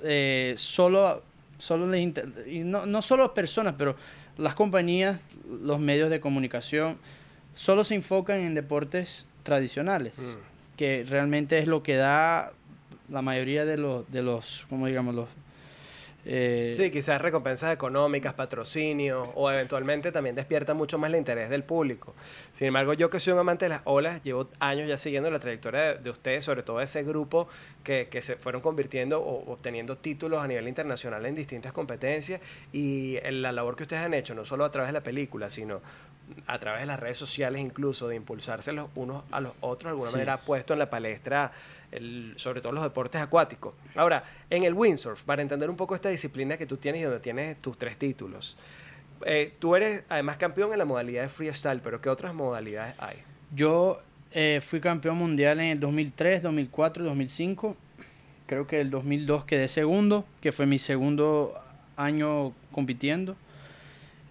eh, 0.03 0.55
solo, 0.57 1.21
solo 1.57 1.87
les 1.87 2.13
no, 2.65 2.85
no 2.85 3.01
solo 3.01 3.33
personas, 3.33 3.75
pero 3.77 3.95
las 4.37 4.55
compañías, 4.55 5.21
los 5.61 5.79
medios 5.79 6.09
de 6.09 6.19
comunicación, 6.19 6.97
solo 7.53 7.83
se 7.83 7.95
enfocan 7.95 8.39
en 8.39 8.53
deportes 8.55 9.25
tradicionales, 9.43 10.13
Mm. 10.17 10.75
que 10.77 11.05
realmente 11.07 11.59
es 11.59 11.67
lo 11.67 11.83
que 11.83 11.95
da 11.95 12.51
la 13.09 13.21
mayoría 13.21 13.65
de 13.65 13.77
los, 13.77 14.11
de 14.11 14.23
los 14.23 14.65
¿cómo 14.69 14.87
digamos? 14.87 15.15
Los, 15.15 15.29
Eh, 16.25 16.73
Sí, 16.75 16.89
quizás 16.91 17.21
recompensas 17.21 17.73
económicas, 17.73 18.33
patrocinio 18.33 19.31
o 19.35 19.49
eventualmente 19.51 20.11
también 20.11 20.35
despierta 20.35 20.73
mucho 20.73 20.97
más 20.97 21.11
el 21.11 21.17
interés 21.17 21.49
del 21.49 21.63
público. 21.63 22.15
Sin 22.53 22.67
embargo, 22.67 22.93
yo 22.93 23.09
que 23.09 23.19
soy 23.19 23.33
un 23.33 23.39
amante 23.39 23.65
de 23.65 23.69
las 23.69 23.81
olas, 23.85 24.23
llevo 24.23 24.49
años 24.59 24.87
ya 24.87 24.97
siguiendo 24.97 25.29
la 25.29 25.39
trayectoria 25.39 25.93
de, 25.93 25.97
de 25.99 26.09
ustedes, 26.09 26.43
sobre 26.43 26.63
todo 26.63 26.81
ese 26.81 27.03
grupo 27.03 27.47
que, 27.83 28.07
que 28.09 28.21
se 28.21 28.35
fueron 28.37 28.61
convirtiendo 28.61 29.21
o 29.21 29.53
obteniendo 29.53 29.97
títulos 29.97 30.43
a 30.43 30.47
nivel 30.47 30.67
internacional 30.67 31.25
en 31.25 31.35
distintas 31.35 31.71
competencias 31.73 32.41
y 32.73 33.17
en 33.21 33.41
la 33.41 33.51
labor 33.51 33.75
que 33.75 33.83
ustedes 33.83 34.03
han 34.03 34.13
hecho, 34.15 34.33
no 34.33 34.45
solo 34.45 34.65
a 34.65 34.71
través 34.71 34.89
de 34.89 34.93
la 34.93 35.03
película, 35.03 35.49
sino 35.49 35.81
a 36.47 36.57
través 36.59 36.81
de 36.81 36.87
las 36.87 36.99
redes 36.99 37.17
sociales 37.17 37.61
incluso, 37.61 38.07
de 38.07 38.15
impulsarse 38.15 38.71
los 38.73 38.89
unos 38.95 39.23
a 39.31 39.39
los 39.41 39.53
otros, 39.61 39.83
de 39.85 39.89
alguna 39.91 40.09
Sí. 40.09 40.15
manera 40.15 40.33
ha 40.33 40.41
puesto 40.41 40.73
en 40.73 40.79
la 40.79 40.89
palestra 40.89 41.51
el- 41.91 42.33
sobre 42.37 42.61
todo 42.61 42.71
los 42.73 42.83
deportes 42.83 43.21
acuáticos. 43.21 43.73
Ahora, 43.95 44.23
en 44.49 44.63
el 44.63 44.73
windsurf, 44.73 45.21
para 45.23 45.41
entender 45.41 45.69
un 45.69 45.75
poco 45.77 45.95
esta 45.95 46.09
disciplina 46.09 46.57
que 46.57 46.65
tú 46.65 46.77
tienes 46.77 47.01
y 47.01 47.03
donde 47.05 47.19
tienes 47.19 47.57
tus 47.61 47.77
tres 47.77 47.97
títulos, 47.97 48.57
eh, 49.25 49.53
tú 49.59 49.75
eres 49.75 50.03
además 50.09 50.37
campeón 50.37 50.71
en 50.73 50.79
la 50.79 50.85
modalidad 50.85 51.21
de 51.21 51.29
freestyle, 51.29 51.79
pero 51.81 52.01
¿qué 52.01 52.09
otras 52.09 52.33
modalidades 52.33 52.95
hay? 52.99 53.17
Yo 53.53 54.01
eh, 54.37 54.59
fui 54.61 54.81
campeón 54.81 55.17
mundial 55.17 55.59
en 55.61 55.67
el 55.67 55.79
2003, 55.79 56.41
2004, 56.43 57.05
2005. 57.05 57.77
Creo 58.47 58.67
que 58.67 58.81
el 58.81 58.89
2002 58.89 59.45
quedé 59.45 59.67
segundo, 59.69 60.25
que 60.41 60.51
fue 60.51 60.65
mi 60.65 60.77
segundo 60.77 61.53
año 61.95 62.51
compitiendo. 62.73 63.37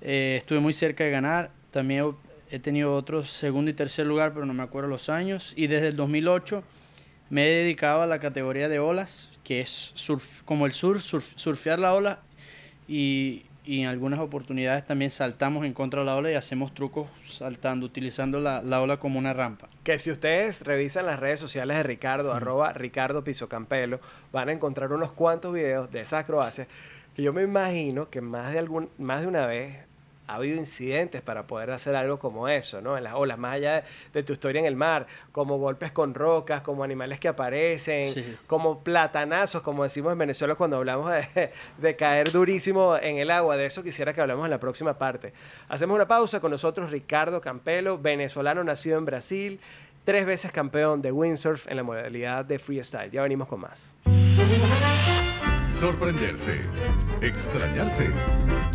Eh, 0.02 0.36
estuve 0.38 0.60
muy 0.60 0.74
cerca 0.74 1.04
de 1.04 1.10
ganar. 1.10 1.50
También 1.74 2.12
he 2.52 2.60
tenido 2.60 2.94
otro 2.94 3.24
segundo 3.24 3.68
y 3.68 3.74
tercer 3.74 4.06
lugar, 4.06 4.32
pero 4.32 4.46
no 4.46 4.54
me 4.54 4.62
acuerdo 4.62 4.88
los 4.88 5.08
años. 5.08 5.52
Y 5.56 5.66
desde 5.66 5.88
el 5.88 5.96
2008 5.96 6.62
me 7.30 7.46
he 7.46 7.50
dedicado 7.50 8.02
a 8.02 8.06
la 8.06 8.20
categoría 8.20 8.68
de 8.68 8.78
olas, 8.78 9.32
que 9.42 9.58
es 9.60 9.90
surf, 9.94 10.42
como 10.44 10.66
el 10.66 10.72
surf, 10.72 11.02
surf- 11.02 11.32
surfear 11.34 11.80
la 11.80 11.92
ola. 11.92 12.20
Y, 12.86 13.46
y 13.64 13.80
en 13.80 13.88
algunas 13.88 14.20
oportunidades 14.20 14.84
también 14.86 15.10
saltamos 15.10 15.64
en 15.64 15.72
contra 15.72 16.00
de 16.00 16.06
la 16.06 16.14
ola 16.16 16.30
y 16.30 16.34
hacemos 16.34 16.72
trucos 16.74 17.08
saltando, 17.26 17.86
utilizando 17.86 18.38
la, 18.38 18.62
la 18.62 18.80
ola 18.80 18.98
como 18.98 19.18
una 19.18 19.32
rampa. 19.32 19.68
Que 19.82 19.98
si 19.98 20.12
ustedes 20.12 20.60
revisan 20.62 21.06
las 21.06 21.18
redes 21.18 21.40
sociales 21.40 21.76
de 21.78 21.82
Ricardo, 21.82 22.32
arroba 22.34 22.72
Ricardo 22.72 23.24
Piso 23.24 23.48
Campelo, 23.48 23.98
van 24.32 24.48
a 24.48 24.52
encontrar 24.52 24.92
unos 24.92 25.12
cuantos 25.12 25.52
videos 25.52 25.90
de 25.90 26.02
esas 26.02 26.20
acrobacias 26.22 26.68
que 27.16 27.22
yo 27.22 27.32
me 27.32 27.42
imagino 27.42 28.10
que 28.10 28.20
más 28.20 28.52
de, 28.52 28.58
algún, 28.58 28.90
más 28.98 29.22
de 29.22 29.26
una 29.28 29.46
vez 29.46 29.76
ha 30.26 30.36
habido 30.36 30.56
incidentes 30.56 31.20
para 31.20 31.46
poder 31.46 31.70
hacer 31.70 31.94
algo 31.94 32.18
como 32.18 32.48
eso, 32.48 32.80
¿no? 32.80 32.96
En 32.96 33.04
las 33.04 33.14
olas, 33.14 33.36
más 33.38 33.54
allá 33.56 33.74
de, 33.76 33.82
de 34.14 34.22
tu 34.22 34.32
historia 34.32 34.58
en 34.60 34.64
el 34.66 34.74
mar, 34.76 35.06
como 35.32 35.58
golpes 35.58 35.92
con 35.92 36.14
rocas, 36.14 36.62
como 36.62 36.82
animales 36.82 37.20
que 37.20 37.28
aparecen, 37.28 38.14
Sí. 38.14 38.36
como 38.46 38.82
platanazos, 38.82 39.60
como 39.62 39.82
decimos 39.84 40.12
en 40.12 40.18
Venezuela 40.18 40.54
cuando 40.54 40.78
hablamos 40.78 41.10
de, 41.10 41.50
de 41.78 41.96
caer 41.96 42.32
durísimo 42.32 42.96
en 42.96 43.18
el 43.18 43.30
agua. 43.30 43.56
De 43.56 43.66
eso 43.66 43.82
quisiera 43.82 44.12
que 44.14 44.20
hablemos 44.22 44.44
en 44.46 44.50
la 44.50 44.58
próxima 44.60 44.94
parte. 44.98 45.32
Hacemos 45.68 45.94
una 45.94 46.08
pausa 46.08 46.40
con 46.40 46.50
nosotros, 46.50 46.90
Ricardo 46.90 47.40
Campelo, 47.40 47.98
venezolano 47.98 48.64
nacido 48.64 48.96
en 48.98 49.04
Brasil, 49.04 49.60
tres 50.04 50.24
veces 50.26 50.52
campeón 50.52 51.02
de 51.02 51.12
windsurf 51.12 51.66
en 51.68 51.76
la 51.76 51.82
modalidad 51.82 52.44
de 52.44 52.58
freestyle. 52.58 53.10
Ya 53.10 53.22
venimos 53.22 53.46
con 53.48 53.60
más. 53.60 53.94
Sorprenderse, 55.74 56.62
extrañarse, 57.20 58.08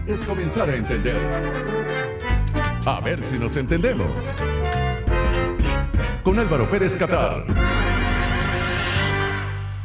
es 0.06 0.26
comenzar 0.26 0.70
a 0.70 0.76
entender. 0.76 1.18
A 2.86 3.00
ver 3.00 3.24
si 3.24 3.40
nos 3.40 3.56
entendemos. 3.56 4.36
Con 6.24 6.38
Álvaro 6.38 6.70
Pérez 6.70 6.98
Catar. 6.98 7.46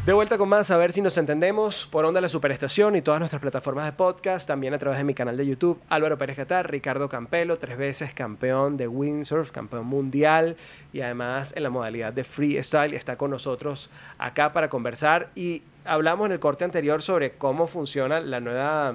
De 0.06 0.12
vuelta 0.12 0.37
con 0.37 0.50
más, 0.50 0.70
a 0.70 0.76
ver 0.76 0.92
si 0.92 1.00
nos 1.00 1.16
entendemos 1.16 1.87
por 1.87 2.04
Onda 2.04 2.20
La 2.20 2.28
Superestación 2.28 2.94
y 2.94 3.00
todas 3.00 3.20
nuestras 3.20 3.40
plataformas 3.40 3.87
de 3.87 3.92
podcast, 3.92 4.46
también 4.46 4.75
a 4.75 4.78
través 4.78 4.99
de 4.99 5.04
mi 5.04 5.14
canal 5.14 5.34
de 5.34 5.46
YouTube, 5.46 5.80
Álvaro 5.88 6.18
Pérez 6.18 6.37
Catar, 6.37 6.70
Ricardo 6.70 7.08
Campelo, 7.08 7.56
tres 7.56 7.78
veces 7.78 8.12
campeón 8.12 8.76
de 8.76 8.87
windsurf, 8.87 9.50
campeón 9.50 9.87
mundial 9.87 10.58
y 10.92 11.00
además 11.00 11.54
en 11.56 11.62
la 11.62 11.70
modalidad 11.70 12.12
de 12.12 12.23
freestyle, 12.23 12.92
está 12.92 13.16
con 13.16 13.30
nosotros 13.30 13.88
acá 14.18 14.52
para 14.52 14.68
conversar 14.68 15.30
y 15.34 15.62
hablamos 15.87 16.26
en 16.26 16.32
el 16.32 16.38
corte 16.38 16.64
anterior 16.64 17.00
sobre 17.00 17.30
cómo 17.38 17.66
funciona 17.66 18.20
la 18.20 18.40
nueva 18.40 18.94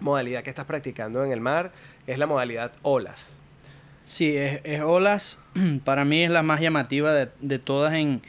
modalidad 0.00 0.42
que 0.42 0.50
estás 0.50 0.66
practicando 0.66 1.24
en 1.24 1.30
el 1.30 1.40
mar, 1.40 1.70
es 2.08 2.18
la 2.18 2.26
modalidad 2.26 2.72
olas. 2.82 3.32
Sí, 4.02 4.36
es, 4.36 4.60
es 4.64 4.82
olas. 4.82 5.38
Para 5.84 6.04
mí 6.04 6.24
es 6.24 6.30
la 6.30 6.42
más 6.42 6.60
llamativa 6.60 7.12
de, 7.12 7.28
de 7.38 7.60
todas 7.60 7.92
en, 7.92 8.20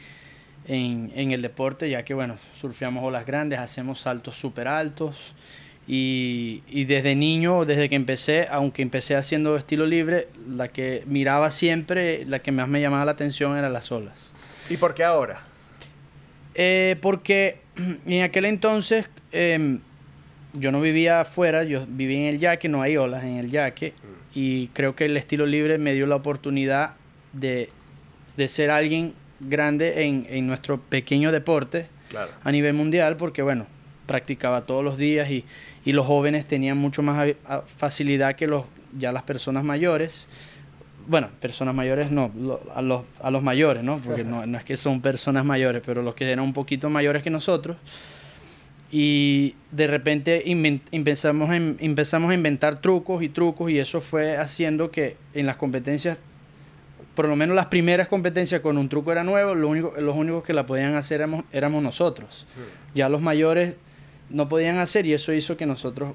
en, 0.66 1.12
en 1.14 1.32
el 1.32 1.42
deporte, 1.42 1.88
ya 1.88 2.04
que, 2.04 2.14
bueno, 2.14 2.38
surfeamos 2.60 3.04
olas 3.04 3.26
grandes, 3.26 3.58
hacemos 3.58 4.00
saltos 4.00 4.36
súper 4.36 4.68
altos. 4.68 5.34
Y, 5.88 6.62
y 6.68 6.84
desde 6.84 7.14
niño, 7.14 7.64
desde 7.64 7.88
que 7.88 7.94
empecé, 7.94 8.48
aunque 8.50 8.82
empecé 8.82 9.14
haciendo 9.14 9.56
estilo 9.56 9.86
libre, 9.86 10.28
la 10.48 10.68
que 10.68 11.04
miraba 11.06 11.50
siempre, 11.50 12.24
la 12.24 12.40
que 12.40 12.50
más 12.50 12.68
me 12.68 12.80
llamaba 12.80 13.04
la 13.04 13.12
atención 13.12 13.56
era 13.56 13.68
las 13.68 13.92
olas. 13.92 14.32
¿Y 14.68 14.78
por 14.78 14.94
qué 14.94 15.04
ahora? 15.04 15.42
Eh, 16.56 16.96
porque 17.00 17.60
en 18.06 18.22
aquel 18.22 18.46
entonces 18.46 19.08
em, 19.30 19.80
yo 20.54 20.72
no 20.72 20.80
vivía 20.80 21.20
afuera, 21.20 21.62
yo 21.62 21.84
vivía 21.86 22.18
en 22.18 22.34
el 22.34 22.38
yaque, 22.38 22.68
no 22.68 22.82
hay 22.82 22.96
olas 22.96 23.22
en 23.22 23.36
el 23.36 23.50
yaque. 23.50 23.94
Y 24.34 24.68
creo 24.68 24.96
que 24.96 25.06
el 25.06 25.16
estilo 25.16 25.46
libre 25.46 25.78
me 25.78 25.94
dio 25.94 26.06
la 26.06 26.16
oportunidad 26.16 26.94
de, 27.32 27.70
de 28.36 28.48
ser 28.48 28.70
alguien 28.70 29.14
grande 29.40 30.04
en, 30.06 30.26
en 30.30 30.46
nuestro 30.46 30.78
pequeño 30.80 31.32
deporte 31.32 31.86
Claro. 32.08 32.30
a 32.44 32.52
nivel 32.52 32.72
mundial, 32.74 33.16
porque 33.16 33.42
bueno, 33.42 33.66
practicaba 34.06 34.62
todos 34.66 34.84
los 34.84 34.96
días 34.96 35.28
y, 35.30 35.44
y 35.84 35.92
los 35.92 36.06
jóvenes 36.06 36.46
tenían 36.46 36.78
mucho 36.78 37.02
más 37.02 37.34
a- 37.48 37.62
facilidad 37.62 38.36
que 38.36 38.46
los, 38.46 38.64
ya 38.96 39.10
las 39.12 39.24
personas 39.24 39.64
mayores. 39.64 40.28
Bueno, 41.08 41.28
personas 41.40 41.74
mayores 41.74 42.10
no, 42.10 42.30
lo- 42.38 42.60
a, 42.74 42.82
los, 42.82 43.02
a 43.20 43.30
los 43.30 43.42
mayores, 43.42 43.82
¿no? 43.82 43.98
Porque 43.98 44.24
no, 44.24 44.46
no 44.46 44.58
es 44.58 44.64
que 44.64 44.76
son 44.76 45.00
personas 45.00 45.44
mayores, 45.44 45.82
pero 45.84 46.02
los 46.02 46.14
que 46.14 46.24
eran 46.30 46.40
un 46.44 46.52
poquito 46.52 46.88
mayores 46.90 47.22
que 47.22 47.30
nosotros. 47.30 47.76
Y 48.90 49.54
de 49.72 49.86
repente 49.88 50.44
empezamos, 50.92 51.50
en- 51.50 51.76
empezamos 51.80 52.30
a 52.30 52.34
inventar 52.34 52.80
trucos 52.80 53.22
y 53.22 53.28
trucos 53.28 53.70
y 53.70 53.78
eso 53.78 54.00
fue 54.00 54.36
haciendo 54.36 54.90
que 54.90 55.16
en 55.34 55.46
las 55.46 55.56
competencias, 55.56 56.18
por 57.16 57.26
lo 57.26 57.34
menos 57.34 57.56
las 57.56 57.66
primeras 57.66 58.06
competencias 58.06 58.60
con 58.60 58.78
un 58.78 58.88
truco 58.88 59.10
era 59.10 59.24
nuevo, 59.24 59.54
lo 59.56 59.68
único, 59.68 59.92
los 59.98 60.14
únicos 60.14 60.44
que 60.44 60.52
la 60.52 60.64
podían 60.66 60.94
hacer 60.94 61.16
éramos, 61.22 61.44
éramos 61.50 61.82
nosotros. 61.82 62.46
Ya 62.94 63.08
los 63.08 63.20
mayores 63.20 63.74
no 64.30 64.48
podían 64.48 64.78
hacer 64.78 65.04
y 65.06 65.14
eso 65.14 65.32
hizo 65.32 65.56
que 65.56 65.66
nosotros 65.66 66.14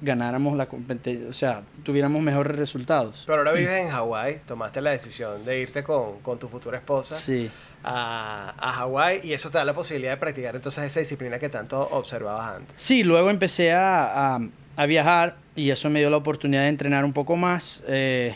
ganáramos 0.00 0.56
la 0.56 0.66
competencia, 0.66 1.28
o 1.28 1.32
sea, 1.32 1.62
tuviéramos 1.82 2.20
mejores 2.20 2.56
resultados. 2.56 3.22
Pero 3.26 3.38
ahora 3.38 3.52
vives 3.56 3.84
en 3.86 3.88
Hawái, 3.90 4.40
tomaste 4.46 4.80
la 4.80 4.90
decisión 4.90 5.44
de 5.44 5.60
irte 5.60 5.82
con, 5.82 6.20
con 6.20 6.38
tu 6.38 6.48
futura 6.48 6.76
esposa. 6.78 7.14
Sí. 7.14 7.50
a, 7.82 8.54
a 8.58 8.72
Hawái 8.72 9.20
y 9.24 9.32
eso 9.32 9.50
te 9.50 9.58
da 9.58 9.64
la 9.64 9.74
posibilidad 9.74 10.12
de 10.12 10.16
practicar 10.18 10.54
entonces 10.56 10.84
esa 10.84 11.00
disciplina 11.00 11.38
que 11.38 11.48
tanto 11.48 11.80
observabas 11.92 12.56
antes. 12.56 12.80
Sí, 12.80 13.02
luego 13.04 13.30
empecé 13.30 13.72
a, 13.72 14.34
a- 14.36 14.40
a 14.76 14.86
viajar 14.86 15.36
y 15.54 15.70
eso 15.70 15.88
me 15.88 16.00
dio 16.00 16.10
la 16.10 16.16
oportunidad 16.16 16.62
de 16.62 16.68
entrenar 16.68 17.04
un 17.04 17.12
poco 17.12 17.36
más. 17.36 17.82
eh, 17.86 18.34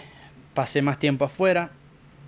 pasé 0.58 0.82
más 0.82 0.98
tiempo 0.98 1.24
afuera 1.24 1.70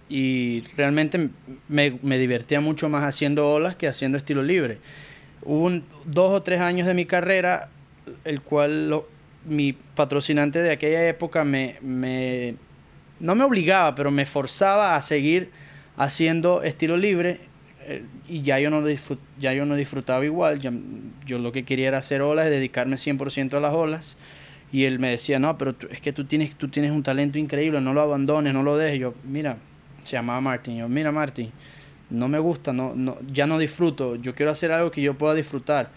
y 0.08 0.60
realmente 0.76 1.30
me, 1.68 1.90
divertía 2.16 2.60
mucho 2.60 2.88
más 2.88 3.02
haciendo 3.02 3.50
olas 3.50 3.75
que 3.75 3.88
haciendo 3.88 4.16
estilo 4.18 4.44
libre. 4.44 4.78
Hubo 5.42 5.64
un- 5.64 5.84
dos 6.04 6.30
o 6.30 6.40
tres 6.40 6.60
años 6.60 6.87
de 6.87 6.94
mi 6.94 7.06
carrera, 7.06 7.70
el 8.25 8.40
cual 8.40 9.02
mi 9.44 9.72
patrocinante 9.72 10.62
de 10.62 10.70
aquella 10.70 11.08
época 11.08 11.42
me, 11.42 11.75
me- 11.80 12.54
no 13.18 13.34
me 13.34 13.42
obligaba, 13.42 13.96
pero 13.96 14.12
me 14.12 14.26
forzaba 14.26 14.94
a 14.94 15.02
seguir 15.02 15.50
haciendo 15.96 16.62
estilo 16.62 16.96
libre 16.96 17.40
eh, 17.88 18.04
y 18.28 18.42
ya 18.42 18.60
yo 18.60 18.70
no 18.70 18.80
ya 19.40 19.52
yo 19.54 19.64
no 19.64 19.75
disfrutaba 19.75 20.25
igual, 20.25 20.60
yo 21.26 21.38
lo 21.40 21.50
que 21.50 21.64
quería 21.64 21.88
era 21.88 21.99
hacer 21.99 22.22
olas, 22.22 22.49
dedicarme 22.49 22.96
100% 22.96 23.56
a 23.56 23.60
las 23.60 23.75
olas 23.75 24.16
y 24.72 24.84
él 24.84 24.98
me 24.98 25.10
decía, 25.10 25.38
"No, 25.38 25.56
pero 25.58 25.74
tú- 25.74 25.88
es 25.90 26.00
que 26.00 26.12
tú 26.12 26.24
tienes 26.24 26.54
tú 26.56 26.68
tienes 26.68 26.90
un 26.92 27.02
talento 27.02 27.38
increíble, 27.38 27.80
no 27.80 27.92
lo 27.92 28.00
abandones, 28.02 28.52
no 28.54 28.62
lo 28.62 28.76
dejes." 28.76 29.00
Yo, 29.00 29.14
"Mira, 29.24 29.56
se 30.02 30.12
llamaba 30.16 30.40
Martin. 30.40 30.76
Yo, 30.78 30.88
"Mira, 30.88 31.10
Martin, 31.12 31.50
no 32.10 32.26
me 32.28 32.38
gusta, 32.40 32.72
no, 32.72 32.92
no 32.96 33.18
ya 33.32 33.46
no 33.46 33.56
disfruto, 33.58 34.16
yo 34.16 34.34
quiero 34.34 34.50
hacer 34.50 34.72
algo 34.72 34.90
que 34.90 35.00
yo 35.02 35.14
pueda 35.14 35.34
disfrutar." 35.34 35.90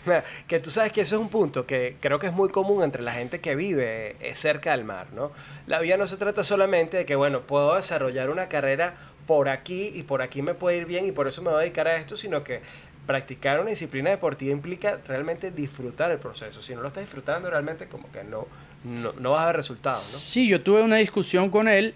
Que 0.47 0.59
tú 0.59 0.69
sabes 0.69 0.91
que 0.91 1.01
eso 1.01 1.15
es 1.15 1.21
un 1.21 1.29
punto 1.29 1.65
que 1.65 1.95
creo 1.99 2.19
que 2.19 2.27
es 2.27 2.33
muy 2.33 2.49
común 2.49 2.83
entre 2.83 3.01
la 3.01 3.13
gente 3.13 3.39
que 3.39 3.55
vive 3.55 4.15
eh, 4.19 4.35
cerca 4.35 4.71
del 4.71 4.83
mar, 4.85 5.07
¿no? 5.15 5.31
La 5.67 5.79
vida 5.79 5.97
no 5.97 6.07
se 6.07 6.17
trata 6.17 6.43
solamente 6.43 6.97
de 6.97 7.05
que, 7.05 7.15
bueno, 7.15 7.41
puedo 7.41 7.75
desarrollar 7.75 8.29
una 8.29 8.47
carrera 8.47 8.95
por 9.25 9.47
aquí 9.47 9.89
y 9.93 10.03
por 10.03 10.21
aquí 10.21 10.41
me 10.41 10.53
puede 10.53 10.77
ir 10.77 10.85
bien 10.85 11.07
y 11.07 11.11
por 11.13 11.27
eso 11.29 11.41
me 11.41 11.49
voy 11.49 11.57
a 11.59 11.61
dedicar 11.61 11.87
a 11.87 11.95
esto, 11.95 12.17
sino 12.17 12.43
que 12.43 12.59
practicar 13.05 13.59
una 13.59 13.69
disciplina 13.71 14.09
deportiva 14.09 14.51
implica 14.51 14.97
realmente 15.07 15.51
disfrutar 15.51 16.11
el 16.11 16.19
proceso. 16.19 16.61
Si 16.61 16.73
no 16.73 16.81
lo 16.81 16.87
estás 16.87 17.03
disfrutando, 17.03 17.49
realmente 17.49 17.87
como 17.87 18.11
que 18.11 18.23
no, 18.23 18.47
no, 18.83 19.13
no 19.19 19.31
vas 19.31 19.41
a 19.41 19.47
ver 19.47 19.55
resultados, 19.57 20.09
¿no? 20.13 20.17
Sí, 20.19 20.47
yo 20.47 20.61
tuve 20.61 20.81
una 20.81 20.95
discusión 20.97 21.49
con 21.49 21.67
él 21.67 21.93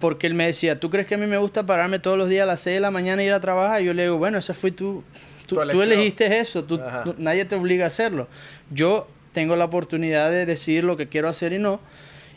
porque 0.00 0.26
él 0.26 0.34
me 0.34 0.46
decía, 0.46 0.78
¿tú 0.78 0.90
crees 0.90 1.06
que 1.06 1.14
a 1.14 1.18
mí 1.18 1.26
me 1.26 1.38
gusta 1.38 1.64
pararme 1.66 1.98
todos 1.98 2.16
los 2.18 2.28
días 2.28 2.44
a 2.44 2.46
las 2.46 2.60
6 2.60 2.74
de 2.76 2.80
la 2.80 2.90
mañana 2.90 3.22
e 3.22 3.26
ir 3.26 3.32
a 3.32 3.40
trabajar? 3.40 3.80
Y 3.82 3.86
yo 3.86 3.94
le 3.94 4.04
digo, 4.04 4.16
bueno, 4.18 4.38
esa 4.38 4.54
fue 4.54 4.70
tu, 4.70 5.02
tú, 5.46 5.56
tú 5.56 5.82
elegiste 5.82 6.38
eso, 6.38 6.62
tú- 6.64 6.78
tú- 7.04 7.14
nadie 7.18 7.44
te 7.44 7.56
obliga 7.56 7.84
a 7.84 7.88
hacerlo. 7.88 8.28
Yo 8.70 9.08
tengo 9.32 9.56
la 9.56 9.64
oportunidad 9.64 10.30
de 10.30 10.46
decidir 10.46 10.84
lo 10.84 10.96
que 10.96 11.08
quiero 11.08 11.28
hacer 11.28 11.52
y 11.52 11.58
no. 11.58 11.80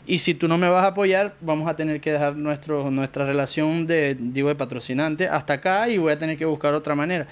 Y 0.06 0.18
si 0.18 0.34
tú 0.34 0.48
no 0.48 0.58
me 0.58 0.68
vas 0.68 0.82
a 0.84 0.88
apoyar, 0.88 1.34
vamos 1.40 1.68
a 1.68 1.76
tener 1.76 2.00
que 2.00 2.10
dejar 2.10 2.34
nuestro, 2.34 2.90
nuestra 2.90 3.24
relación 3.24 3.86
de, 3.86 4.16
digo, 4.18 4.48
de 4.48 4.56
patrocinante 4.56 5.28
hasta 5.28 5.52
acá 5.54 5.88
y 5.88 5.98
voy 5.98 6.12
a 6.12 6.18
tener 6.18 6.36
que 6.36 6.44
buscar 6.44 6.74
otra 6.74 6.96
manera. 6.96 7.28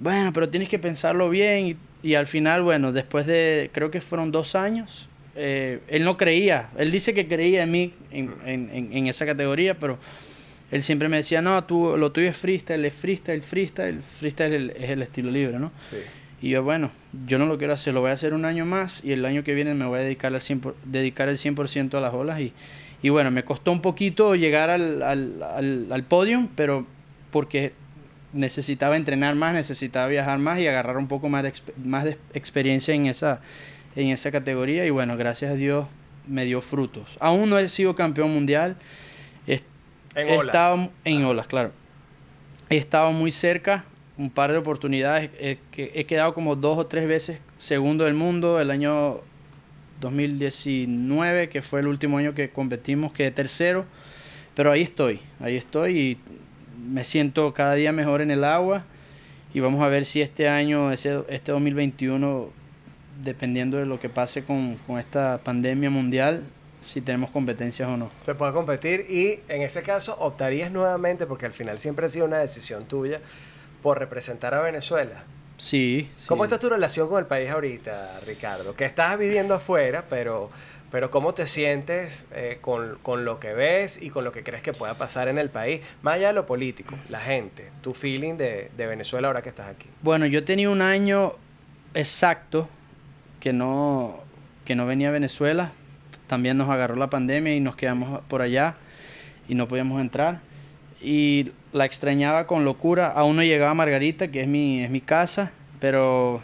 Bueno, 0.00 0.32
pero 0.32 0.48
tienes 0.48 0.68
que 0.68 0.78
pensarlo 0.78 1.28
bien 1.30 1.66
y, 2.02 2.08
y 2.08 2.14
al 2.14 2.26
final, 2.26 2.62
bueno, 2.62 2.92
después 2.92 3.26
de, 3.26 3.70
creo 3.72 3.90
que 3.90 4.00
fueron 4.00 4.30
dos 4.30 4.54
años, 4.54 5.08
eh, 5.34 5.80
él 5.88 6.04
no 6.04 6.16
creía, 6.16 6.70
él 6.78 6.90
dice 6.90 7.14
que 7.14 7.26
creía 7.26 7.62
en 7.62 7.70
mí 7.70 7.92
en, 8.10 8.32
en- 8.44 8.70
en- 8.72 8.92
en 8.96 9.06
esa 9.06 9.24
categoría, 9.26 9.74
pero 9.74 9.98
él 10.70 10.82
siempre 10.82 11.08
me 11.08 11.16
decía, 11.16 11.40
no, 11.42 11.62
tú, 11.64 11.96
lo 11.96 12.12
tuyo 12.12 12.28
es 12.28 12.36
freestyle, 12.36 12.84
es 12.84 12.94
freestyle, 12.94 13.42
freestyle, 13.42 14.00
freestyle 14.02 14.52
es 14.52 14.60
el, 14.60 14.70
es 14.82 14.90
el 14.90 15.02
estilo 15.02 15.30
libre, 15.30 15.58
¿no? 15.58 15.72
Sí. 15.90 15.96
Y 16.40 16.50
yo, 16.50 16.62
bueno, 16.62 16.92
yo 17.26 17.38
no 17.38 17.46
lo 17.46 17.58
quiero 17.58 17.72
hacer, 17.72 17.94
lo 17.94 18.00
voy 18.00 18.10
a 18.10 18.12
hacer 18.12 18.32
un 18.34 18.44
año 18.44 18.64
más 18.64 19.02
y 19.04 19.10
el 19.12 19.24
año 19.24 19.42
que 19.42 19.54
viene 19.54 19.74
me 19.74 19.86
voy 19.86 19.98
a 19.98 20.02
dedicar, 20.02 20.32
al 20.32 20.40
100 20.40 20.60
por- 20.60 20.76
dedicar 20.84 21.28
el 21.28 21.36
100% 21.36 21.94
a 21.98 22.00
las 22.00 22.14
olas. 22.14 22.40
Y, 22.40 22.52
y 23.02 23.08
bueno, 23.08 23.30
me 23.32 23.42
costó 23.44 23.72
un 23.72 23.80
poquito 23.80 24.36
llegar 24.36 24.70
al, 24.70 25.02
al, 25.02 25.42
al, 25.42 25.86
al 25.90 26.02
podium, 26.04 26.48
pero 26.54 26.86
porque 27.32 27.72
necesitaba 28.32 28.96
entrenar 28.96 29.34
más, 29.34 29.54
necesitaba 29.54 30.06
viajar 30.08 30.38
más 30.38 30.58
y 30.60 30.66
agarrar 30.66 30.96
un 30.96 31.08
poco 31.08 31.28
más 31.28 31.42
de, 31.42 31.52
más 31.84 32.04
de 32.04 32.18
experiencia 32.34 32.94
en 32.94 33.06
esa, 33.06 33.40
en 33.96 34.08
esa 34.08 34.30
categoría. 34.30 34.84
Y 34.86 34.90
bueno, 34.90 35.16
gracias 35.16 35.50
a 35.52 35.54
Dios 35.54 35.86
me 36.26 36.44
dio 36.44 36.60
frutos. 36.60 37.16
Aún 37.20 37.48
no 37.50 37.58
he 37.58 37.68
sido 37.68 37.94
campeón 37.94 38.32
mundial. 38.32 38.76
He- 39.46 39.62
En 40.14 40.28
he 40.28 40.36
olas. 40.36 40.54
estado 40.54 40.90
en 41.04 41.24
olas, 41.24 41.46
claro. 41.46 41.72
He 42.70 42.76
estado 42.76 43.12
muy 43.12 43.30
cerca, 43.32 43.84
un 44.18 44.28
par 44.30 44.52
de 44.52 44.58
oportunidades. 44.58 45.30
He, 45.40 45.58
he 45.76 46.04
quedado 46.04 46.34
como 46.34 46.54
dos 46.54 46.76
o 46.78 46.86
tres 46.86 47.08
veces 47.08 47.40
segundo 47.56 48.04
del 48.04 48.14
mundo. 48.14 48.60
El 48.60 48.70
año 48.70 49.20
2019, 50.00 51.48
que 51.48 51.62
fue 51.62 51.80
el 51.80 51.86
último 51.86 52.18
año 52.18 52.34
que 52.34 52.50
competimos, 52.50 53.12
quedé 53.12 53.30
tercero. 53.30 53.84
Pero 54.54 54.70
ahí 54.72 54.82
estoy, 54.82 55.20
ahí 55.40 55.56
estoy 55.56 55.98
y 55.98 56.18
me 56.88 57.04
siento 57.04 57.52
cada 57.54 57.74
día 57.74 57.92
mejor 57.92 58.20
en 58.20 58.30
el 58.30 58.44
agua. 58.44 58.84
Y 59.54 59.60
vamos 59.60 59.82
a 59.82 59.88
ver 59.88 60.04
si 60.04 60.20
este 60.20 60.48
año, 60.48 60.92
ese, 60.92 61.22
este 61.28 61.52
2021, 61.52 62.50
dependiendo 63.22 63.78
de 63.78 63.86
lo 63.86 63.98
que 63.98 64.08
pase 64.08 64.44
con, 64.44 64.76
con 64.86 64.98
esta 64.98 65.40
pandemia 65.42 65.90
mundial, 65.90 66.44
si 66.80 67.00
tenemos 67.00 67.30
competencias 67.30 67.88
o 67.88 67.96
no. 67.96 68.10
Se 68.24 68.34
puede 68.34 68.52
competir 68.52 69.06
y 69.08 69.40
en 69.48 69.62
ese 69.62 69.82
caso 69.82 70.16
optarías 70.18 70.70
nuevamente, 70.70 71.26
porque 71.26 71.46
al 71.46 71.52
final 71.52 71.78
siempre 71.78 72.06
ha 72.06 72.08
sido 72.08 72.26
una 72.26 72.38
decisión 72.38 72.84
tuya, 72.84 73.20
por 73.82 73.98
representar 73.98 74.54
a 74.54 74.60
Venezuela. 74.60 75.24
Sí, 75.56 76.08
sí. 76.14 76.26
¿Cómo 76.28 76.44
está 76.44 76.58
tu 76.58 76.68
relación 76.68 77.08
con 77.08 77.18
el 77.18 77.26
país 77.26 77.50
ahorita, 77.50 78.20
Ricardo? 78.26 78.74
Que 78.74 78.84
estás 78.84 79.18
viviendo 79.18 79.54
afuera, 79.54 80.04
pero, 80.08 80.50
pero 80.90 81.10
¿cómo 81.10 81.34
te 81.34 81.46
sientes 81.46 82.24
eh, 82.32 82.58
con, 82.60 82.98
con 83.02 83.24
lo 83.24 83.40
que 83.40 83.52
ves 83.52 84.00
y 84.00 84.10
con 84.10 84.24
lo 84.24 84.32
que 84.32 84.42
crees 84.42 84.62
que 84.62 84.72
pueda 84.72 84.94
pasar 84.94 85.28
en 85.28 85.38
el 85.38 85.50
país? 85.50 85.80
Más 86.02 86.14
allá 86.14 86.28
de 86.28 86.34
lo 86.34 86.46
político, 86.46 86.96
la 87.10 87.20
gente, 87.20 87.70
tu 87.82 87.94
feeling 87.94 88.34
de, 88.34 88.70
de 88.76 88.86
Venezuela 88.86 89.28
ahora 89.28 89.42
que 89.42 89.50
estás 89.50 89.68
aquí. 89.68 89.86
Bueno, 90.02 90.26
yo 90.26 90.44
tenía 90.44 90.70
un 90.70 90.82
año 90.82 91.34
exacto 91.94 92.68
que 93.40 93.52
no, 93.52 94.20
que 94.64 94.74
no 94.74 94.86
venía 94.86 95.08
a 95.08 95.12
Venezuela. 95.12 95.72
También 96.26 96.56
nos 96.58 96.68
agarró 96.68 96.96
la 96.96 97.10
pandemia 97.10 97.54
y 97.54 97.60
nos 97.60 97.76
quedamos 97.76 98.22
por 98.28 98.42
allá 98.42 98.76
y 99.48 99.54
no 99.54 99.68
podíamos 99.68 100.00
entrar. 100.00 100.40
Y 101.00 101.52
la 101.72 101.84
extrañaba 101.84 102.46
con 102.46 102.64
locura. 102.64 103.08
Aún 103.08 103.36
no 103.36 103.42
llegaba 103.42 103.72
Margarita, 103.74 104.28
que 104.28 104.42
es 104.42 104.48
mi, 104.48 104.82
es 104.84 104.90
mi 104.90 105.00
casa, 105.00 105.52
pero 105.80 106.42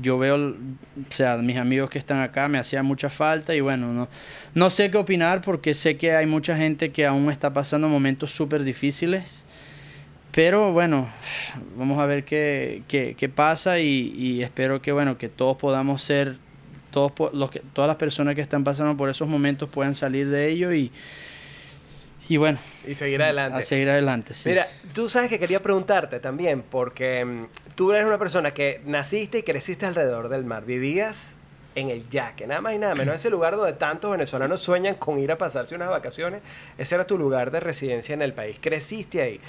yo 0.00 0.18
veo, 0.18 0.36
o 0.36 1.12
sea, 1.12 1.36
mis 1.36 1.56
amigos 1.56 1.90
que 1.90 1.98
están 1.98 2.20
acá 2.20 2.48
me 2.48 2.58
hacían 2.58 2.84
mucha 2.86 3.10
falta 3.10 3.54
y 3.54 3.60
bueno, 3.60 3.92
no, 3.92 4.08
no 4.54 4.70
sé 4.70 4.90
qué 4.90 4.98
opinar 4.98 5.40
porque 5.42 5.74
sé 5.74 5.96
que 5.96 6.14
hay 6.14 6.26
mucha 6.26 6.56
gente 6.56 6.90
que 6.90 7.06
aún 7.06 7.30
está 7.30 7.52
pasando 7.52 7.88
momentos 7.88 8.30
súper 8.32 8.64
difíciles. 8.64 9.44
Pero 10.32 10.72
bueno, 10.72 11.08
vamos 11.76 11.98
a 11.98 12.06
ver 12.06 12.24
qué, 12.24 12.82
qué, 12.86 13.16
qué 13.18 13.28
pasa 13.28 13.80
y, 13.80 14.42
espero 14.42 14.80
que 14.82 14.92
bueno 14.92 15.18
que 15.18 15.28
todos 15.28 15.56
podamos 15.56 16.02
ser, 16.02 16.36
todos 16.90 17.12
los 17.32 17.50
que, 17.50 17.62
todas 17.72 17.88
las 17.88 17.96
personas 17.96 18.34
que 18.34 18.40
están 18.40 18.62
pasando 18.62 18.96
por 18.96 19.08
esos 19.08 19.26
momentos 19.26 19.68
puedan 19.68 19.94
salir 19.94 20.28
de 20.28 20.50
ello 20.50 20.72
y, 20.72 20.92
y 22.28 22.36
bueno, 22.36 22.58
Y 22.86 22.94
seguir 22.94 23.22
adelante. 23.22 23.58
a 23.58 23.62
seguir 23.62 23.88
adelante. 23.88 24.34
Sí. 24.34 24.48
Mira, 24.50 24.68
tú 24.92 25.08
sabes 25.08 25.30
que 25.30 25.38
quería 25.38 25.62
preguntarte 25.62 26.20
también, 26.20 26.62
porque 26.62 27.24
mm, 27.24 27.46
tú 27.74 27.92
eres 27.92 28.04
una 28.06 28.18
persona 28.18 28.50
que 28.52 28.82
naciste 28.84 29.38
y 29.38 29.42
creciste 29.42 29.86
alrededor 29.86 30.28
del 30.28 30.44
mar, 30.44 30.64
vivías 30.64 31.34
en 31.74 31.90
el 31.90 32.08
Yaque, 32.10 32.46
nada 32.46 32.60
más 32.60 32.74
y 32.74 32.78
nada 32.78 32.94
menos, 32.94 33.14
ese 33.14 33.30
lugar 33.30 33.56
donde 33.56 33.72
tantos 33.74 34.10
venezolanos 34.10 34.60
sueñan 34.60 34.96
con 34.96 35.18
ir 35.20 35.30
a 35.30 35.38
pasarse 35.38 35.74
unas 35.76 35.88
vacaciones, 35.90 36.42
ese 36.76 36.94
era 36.96 37.06
tu 37.06 37.16
lugar 37.16 37.50
de 37.50 37.60
residencia 37.60 38.14
en 38.14 38.22
el 38.22 38.32
país, 38.32 38.56
creciste 38.60 39.22
ahí, 39.22 39.40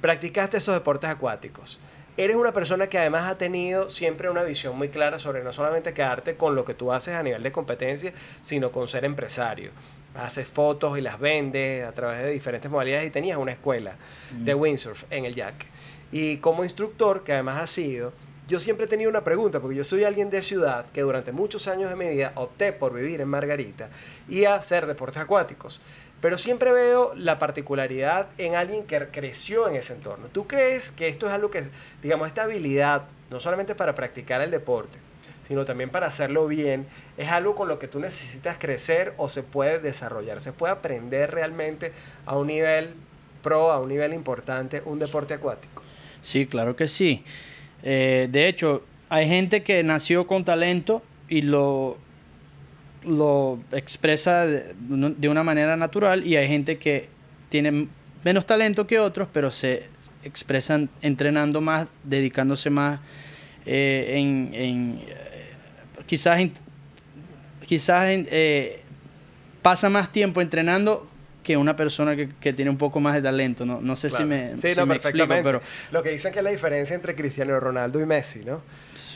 practicaste 0.00 0.58
esos 0.58 0.74
deportes 0.74 1.08
acuáticos. 1.08 1.78
Eres 2.18 2.34
una 2.34 2.50
persona 2.50 2.88
que 2.88 2.98
además 2.98 3.30
ha 3.30 3.38
tenido 3.38 3.90
siempre 3.90 4.28
una 4.28 4.42
visión 4.42 4.76
muy 4.76 4.88
clara 4.88 5.20
sobre 5.20 5.44
no 5.44 5.52
solamente 5.52 5.94
quedarte 5.94 6.34
con 6.34 6.56
lo 6.56 6.64
que 6.64 6.74
tú 6.74 6.92
haces 6.92 7.14
a 7.14 7.22
nivel 7.22 7.44
de 7.44 7.52
competencia, 7.52 8.12
sino 8.42 8.72
con 8.72 8.88
ser 8.88 9.04
empresario. 9.04 9.70
Haces 10.16 10.48
fotos 10.48 10.98
y 10.98 11.00
las 11.00 11.20
vendes 11.20 11.86
a 11.86 11.92
través 11.92 12.22
de 12.22 12.30
diferentes 12.30 12.68
modalidades 12.68 13.06
y 13.06 13.10
tenías 13.10 13.38
una 13.38 13.52
escuela 13.52 13.94
de 14.32 14.52
windsurf 14.52 15.04
en 15.10 15.26
el 15.26 15.36
Yaque. 15.36 15.66
Y 16.10 16.38
como 16.38 16.64
instructor, 16.64 17.22
que 17.22 17.34
además 17.34 17.62
ha 17.62 17.68
sido, 17.68 18.12
yo 18.48 18.58
siempre 18.58 18.86
he 18.86 18.88
tenido 18.88 19.10
una 19.10 19.22
pregunta, 19.22 19.60
porque 19.60 19.76
yo 19.76 19.84
soy 19.84 20.02
alguien 20.02 20.28
de 20.28 20.42
ciudad 20.42 20.86
que 20.92 21.02
durante 21.02 21.30
muchos 21.30 21.68
años 21.68 21.88
de 21.88 21.94
mi 21.94 22.08
vida 22.08 22.32
opté 22.34 22.72
por 22.72 22.94
vivir 22.94 23.20
en 23.20 23.28
Margarita 23.28 23.90
y 24.28 24.44
hacer 24.44 24.88
deportes 24.88 25.22
acuáticos. 25.22 25.80
Pero 26.20 26.36
siempre 26.36 26.72
veo 26.72 27.14
la 27.14 27.38
particularidad 27.38 28.28
en 28.38 28.56
alguien 28.56 28.84
que 28.84 29.06
creció 29.08 29.68
en 29.68 29.76
ese 29.76 29.92
entorno. 29.92 30.26
¿Tú 30.28 30.46
crees 30.46 30.90
que 30.90 31.08
esto 31.08 31.26
es 31.26 31.32
algo 31.32 31.50
que, 31.50 31.62
digamos, 32.02 32.26
esta 32.26 32.42
habilidad, 32.42 33.04
no 33.30 33.38
solamente 33.38 33.74
para 33.74 33.94
practicar 33.94 34.40
el 34.40 34.50
deporte, 34.50 34.98
sino 35.46 35.64
también 35.64 35.90
para 35.90 36.08
hacerlo 36.08 36.46
bien, 36.46 36.86
es 37.16 37.28
algo 37.28 37.54
con 37.54 37.68
lo 37.68 37.78
que 37.78 37.88
tú 37.88 38.00
necesitas 38.00 38.58
crecer 38.58 39.14
o 39.16 39.28
se 39.28 39.42
puede 39.42 39.78
desarrollar? 39.78 40.40
¿Se 40.40 40.52
puede 40.52 40.72
aprender 40.72 41.30
realmente 41.30 41.92
a 42.26 42.36
un 42.36 42.48
nivel 42.48 42.94
pro, 43.42 43.70
a 43.70 43.80
un 43.80 43.88
nivel 43.88 44.12
importante, 44.12 44.82
un 44.84 44.98
deporte 44.98 45.34
acuático? 45.34 45.82
Sí, 46.20 46.46
claro 46.46 46.74
que 46.74 46.88
sí. 46.88 47.24
Eh, 47.84 48.28
de 48.30 48.48
hecho, 48.48 48.82
hay 49.08 49.28
gente 49.28 49.62
que 49.62 49.82
nació 49.84 50.26
con 50.26 50.44
talento 50.44 51.02
y 51.28 51.42
lo, 51.42 51.96
lo 53.08 53.58
expresa 53.72 54.46
de, 54.46 55.28
una 55.28 55.42
manera 55.42 55.76
natural 55.76 56.26
y 56.26 56.36
hay 56.36 56.48
gente 56.48 56.78
que 56.78 57.08
tiene 57.48 57.88
menos 58.24 58.46
talento 58.46 58.86
que 58.86 58.98
otros, 58.98 59.28
pero 59.32 59.50
se 59.50 59.84
expresan 60.22 60.88
entrenando 61.02 61.60
más, 61.60 61.88
dedicándose 62.04 62.70
más 62.70 63.00
eh, 63.64 64.14
en, 64.16 64.50
eh, 64.52 65.00
quizás 66.06 66.40
quizás 67.66 68.06
eh, 68.08 68.80
pasa 69.62 69.88
más 69.88 70.10
tiempo 70.10 70.40
entrenando 70.40 71.06
que 71.42 71.56
una 71.56 71.76
persona 71.76 72.14
que, 72.16 72.28
que 72.40 72.52
tiene 72.52 72.70
un 72.70 72.76
poco 72.78 73.00
más 73.00 73.14
de 73.14 73.22
talento. 73.22 73.64
No, 73.64 73.80
no 73.80 73.96
sé 73.96 74.10
si 74.10 74.16
Claro. 74.16 74.28
me, 74.28 74.56
Sí, 74.56 74.70
si 74.70 74.76
no, 74.76 74.86
me 74.86 74.96
explico, 74.96 75.26
pero 75.42 75.62
Lo 75.92 76.02
que 76.02 76.10
dicen 76.10 76.32
que 76.32 76.38
es 76.40 76.44
la 76.44 76.50
diferencia 76.50 76.94
entre 76.94 77.14
Cristiano 77.14 77.58
Ronaldo 77.58 78.00
y 78.00 78.06
Messi, 78.06 78.40
¿no? 78.44 78.60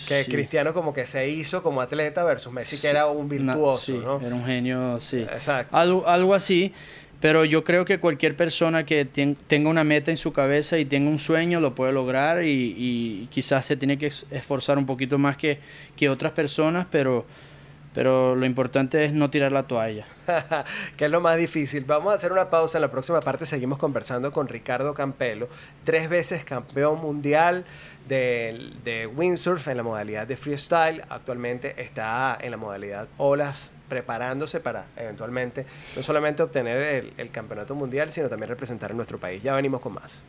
Que 0.09 0.25
Sí. 0.25 0.31
Cristiano 0.31 0.73
como 0.75 0.93
que 0.95 1.07
se 1.07 1.29
hizo 1.29 1.63
como 1.63 1.81
atleta 1.81 2.25
versus 2.25 2.53
Messi 2.53 2.77
que 2.77 2.83
Sí. 2.83 2.87
era 2.89 3.07
un 3.07 3.29
virtuoso, 3.29 3.85
sí, 3.85 4.01
¿no? 4.03 4.21
Era 4.21 4.35
un 4.35 4.45
genio, 4.45 4.99
sí. 5.01 5.19
Exacto. 5.21 5.77
Algo, 5.77 6.09
algo 6.09 6.35
así. 6.35 6.73
Pero 7.21 7.45
yo 7.45 7.63
creo 7.63 7.85
que 7.85 8.01
cualquier 8.01 8.35
persona 8.35 8.85
que 8.85 9.07
tien- 9.07 9.37
tenga 9.47 9.71
una 9.71 9.85
meta 9.85 10.11
en 10.11 10.17
su 10.17 10.33
cabeza 10.33 10.77
y 10.79 10.85
tenga 10.87 11.09
un 11.09 11.21
sueño 11.21 11.61
lo 11.61 11.73
puede 11.73 11.93
lograr 11.93 12.43
y, 12.43 12.75
y 12.77 13.29
quizás 13.31 13.65
se 13.65 13.77
tiene 13.77 13.97
que 13.97 14.07
es- 14.07 14.27
esforzar 14.33 14.77
un 14.77 14.87
poquito 14.87 15.19
más 15.19 15.37
que, 15.37 15.61
que 15.97 16.09
otras 16.09 16.33
personas, 16.33 16.87
pero, 16.91 17.25
pero 17.95 18.35
lo 18.35 18.47
importante 18.47 19.05
es 19.05 19.13
no 19.13 19.31
tirar 19.31 19.53
la 19.53 19.65
toalla. 19.65 20.07
que 20.97 21.05
es 21.05 21.11
lo 21.11 21.21
más 21.21 21.37
difícil. 21.37 21.85
Vamos 21.85 22.13
a 22.13 22.15
hacer 22.15 22.33
una 22.33 22.49
pausa. 22.49 22.79
En 22.79 22.83
la 22.83 22.91
próxima 22.91 23.21
parte 23.21 23.47
seguimos 23.47 23.79
conversando 23.79 24.33
con 24.33 24.49
Ricardo 24.49 24.95
Campelo, 24.95 25.49
tres 25.85 26.09
veces 26.09 26.45
campeón 26.45 27.01
mundial 27.01 27.65
de, 28.09 29.11
windsurf 29.15 29.69
en 29.69 29.77
la 29.77 29.83
modalidad 29.83 30.27
de 30.27 30.37
freestyle. 30.37 31.03
Actualmente 31.09 31.81
está 31.83 32.39
en 32.41 32.51
la 32.51 32.57
modalidad 32.57 33.09
olas, 33.19 33.73
preparándose 33.89 34.61
para 34.61 34.87
eventualmente 34.97 35.67
no 35.97 36.03
solamente 36.03 36.43
obtener 36.43 36.79
el, 36.79 37.13
el 37.19 37.31
campeonato 37.31 37.75
mundial, 37.75 38.11
sino 38.11 38.29
también 38.29 38.49
representar 38.49 38.91
a 38.93 38.95
nuestro 38.95 39.19
país. 39.19 39.43
Ya 39.43 39.55
venimos 39.55 39.81
con 39.81 39.95
más. 39.95 40.25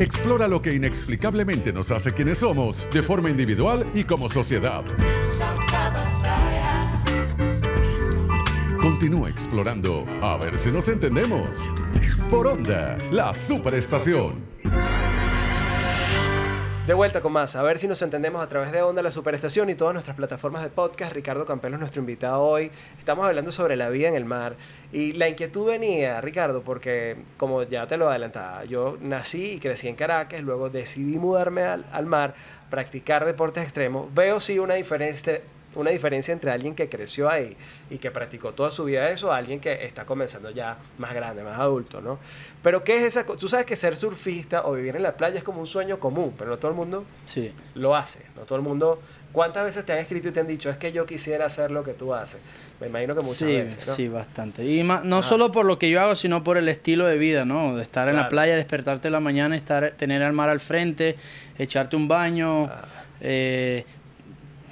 Explora 0.00 0.48
lo 0.48 0.62
que 0.62 0.72
inexplicablemente 0.72 1.74
nos 1.74 1.90
hace 1.90 2.14
quienes 2.14 2.38
somos, 2.38 2.88
de 2.90 3.02
forma 3.02 3.28
individual 3.28 3.86
y 3.92 4.04
como 4.04 4.30
sociedad. 4.30 4.82
Continúa 8.80 9.28
explorando 9.28 10.06
a 10.22 10.38
ver 10.38 10.58
si 10.58 10.70
nos 10.70 10.88
entendemos. 10.88 11.68
Por 12.30 12.46
Onda, 12.46 12.96
la 13.12 13.34
superestación. 13.34 14.49
De 16.86 16.94
vuelta 16.94 17.20
con 17.20 17.32
más, 17.32 17.54
a 17.56 17.62
ver 17.62 17.78
si 17.78 17.86
nos 17.86 18.00
entendemos 18.00 18.42
a 18.42 18.48
través 18.48 18.72
de 18.72 18.82
Onda, 18.82 19.02
la 19.02 19.12
Superestación 19.12 19.68
y 19.68 19.74
todas 19.74 19.92
nuestras 19.92 20.16
plataformas 20.16 20.62
de 20.62 20.70
podcast. 20.70 21.12
Ricardo 21.12 21.44
Campelo 21.44 21.76
es 21.76 21.80
nuestro 21.80 22.00
invitado 22.00 22.42
hoy. 22.42 22.70
Estamos 22.98 23.26
hablando 23.26 23.52
sobre 23.52 23.76
la 23.76 23.90
vida 23.90 24.08
en 24.08 24.14
el 24.16 24.24
mar. 24.24 24.56
Y 24.90 25.12
la 25.12 25.28
inquietud 25.28 25.66
venía, 25.66 26.20
Ricardo, 26.22 26.62
porque 26.62 27.16
como 27.36 27.62
ya 27.64 27.86
te 27.86 27.98
lo 27.98 28.08
adelantaba, 28.08 28.64
yo 28.64 28.96
nací 28.98 29.52
y 29.52 29.60
crecí 29.60 29.88
en 29.88 29.94
Caracas, 29.94 30.40
luego 30.40 30.70
decidí 30.70 31.18
mudarme 31.18 31.62
al, 31.62 31.84
al 31.92 32.06
mar, 32.06 32.34
practicar 32.70 33.26
deportes 33.26 33.62
extremos. 33.62 34.12
Veo 34.14 34.40
sí 34.40 34.58
una 34.58 34.74
diferencia, 34.74 35.42
una 35.74 35.90
diferencia 35.90 36.32
entre 36.32 36.50
alguien 36.50 36.74
que 36.74 36.88
creció 36.88 37.28
ahí 37.30 37.56
y 37.90 37.98
que 37.98 38.10
practicó 38.10 38.52
toda 38.52 38.70
su 38.72 38.84
vida 38.84 39.08
eso 39.10 39.32
a 39.32 39.36
alguien 39.36 39.60
que 39.60 39.84
está 39.84 40.04
comenzando 40.04 40.50
ya 40.50 40.76
más 40.98 41.14
grande, 41.14 41.42
más 41.44 41.58
adulto, 41.58 42.00
¿no? 42.00 42.18
Pero 42.62 42.82
¿qué 42.82 42.98
es 42.98 43.04
esa? 43.04 43.24
Tú 43.24 43.48
sabes 43.48 43.66
que 43.66 43.76
ser 43.76 43.96
surfista 43.96 44.66
o 44.66 44.72
vivir 44.72 44.96
en 44.96 45.02
la 45.04 45.16
playa 45.16 45.38
es 45.38 45.44
como 45.44 45.60
un 45.60 45.66
sueño 45.66 45.98
común, 46.00 46.34
pero 46.36 46.50
no 46.50 46.58
todo 46.58 46.70
el 46.72 46.76
mundo 46.76 47.04
Sí. 47.26 47.52
lo 47.74 47.94
hace, 47.96 48.20
no 48.36 48.42
todo 48.42 48.56
el 48.56 48.62
mundo... 48.64 49.00
¿Cuántas 49.32 49.64
veces 49.64 49.86
te 49.86 49.92
han 49.92 49.98
escrito 50.00 50.26
y 50.26 50.32
te 50.32 50.40
han 50.40 50.48
dicho, 50.48 50.68
es 50.70 50.76
que 50.76 50.90
yo 50.90 51.06
quisiera 51.06 51.46
hacer 51.46 51.70
lo 51.70 51.84
que 51.84 51.92
tú 51.92 52.12
haces? 52.12 52.40
Me 52.80 52.88
imagino 52.88 53.14
que 53.14 53.20
muchas 53.20 53.36
sí, 53.36 53.44
veces, 53.44 53.86
¿no? 53.86 53.94
sí, 53.94 54.08
bastante. 54.08 54.64
Y 54.64 54.82
no 54.82 55.18
Ah. 55.18 55.22
solo 55.22 55.52
por 55.52 55.64
lo 55.66 55.78
que 55.78 55.88
yo 55.88 56.00
hago, 56.00 56.16
sino 56.16 56.42
por 56.42 56.56
el 56.56 56.68
estilo 56.68 57.06
de 57.06 57.16
vida, 57.16 57.44
¿no? 57.44 57.76
De 57.76 57.82
estar 57.84 58.08
en 58.08 58.16
la 58.16 58.28
playa, 58.28 58.56
despertarte 58.56 59.06
en 59.06 59.12
la 59.12 59.20
mañana, 59.20 59.54
estar, 59.54 59.92
tener 59.92 60.20
el 60.22 60.32
mar 60.32 60.48
al 60.50 60.58
frente, 60.58 61.14
echarte 61.56 61.94
un 61.94 62.08
baño, 62.08 62.64
Ah. 62.64 62.82
eh, 63.20 63.84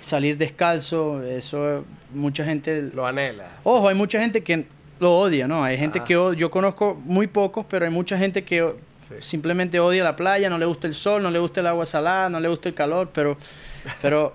salir 0.01 0.37
descalzo, 0.37 1.23
eso 1.23 1.85
mucha 2.13 2.45
gente... 2.45 2.91
Lo 2.95 3.07
anhelas. 3.07 3.49
Ojo, 3.65 3.89
hay 3.89 3.95
mucha 3.95 4.21
gente 4.21 4.43
que 4.43 4.67
lo 5.01 5.19
odia, 5.19 5.47
¿no? 5.47 5.63
Hay 5.65 5.77
gente 5.79 6.01
que 6.05 6.15
yo 6.15 6.51
conozco 6.51 6.95
muy 7.05 7.27
pocos, 7.27 7.67
pero 7.69 7.85
hay 7.85 7.91
mucha 7.91 8.17
gente 8.19 8.45
que 8.45 8.75
Sí. 9.09 9.15
simplemente 9.21 9.81
odia 9.81 10.05
la 10.05 10.17
playa, 10.17 10.51
no 10.51 10.59
le 10.59 10.67
gusta 10.67 10.87
el 10.87 10.95
sol, 10.95 11.23
no 11.23 11.31
le 11.31 11.39
gusta 11.39 11.61
el 11.61 11.67
agua 11.67 11.87
salada, 11.87 12.29
no 12.29 12.41
le 12.41 12.49
gusta 12.49 12.69
el 12.69 12.75
calor, 12.75 13.11
pero, 13.13 13.39
pero 14.03 14.35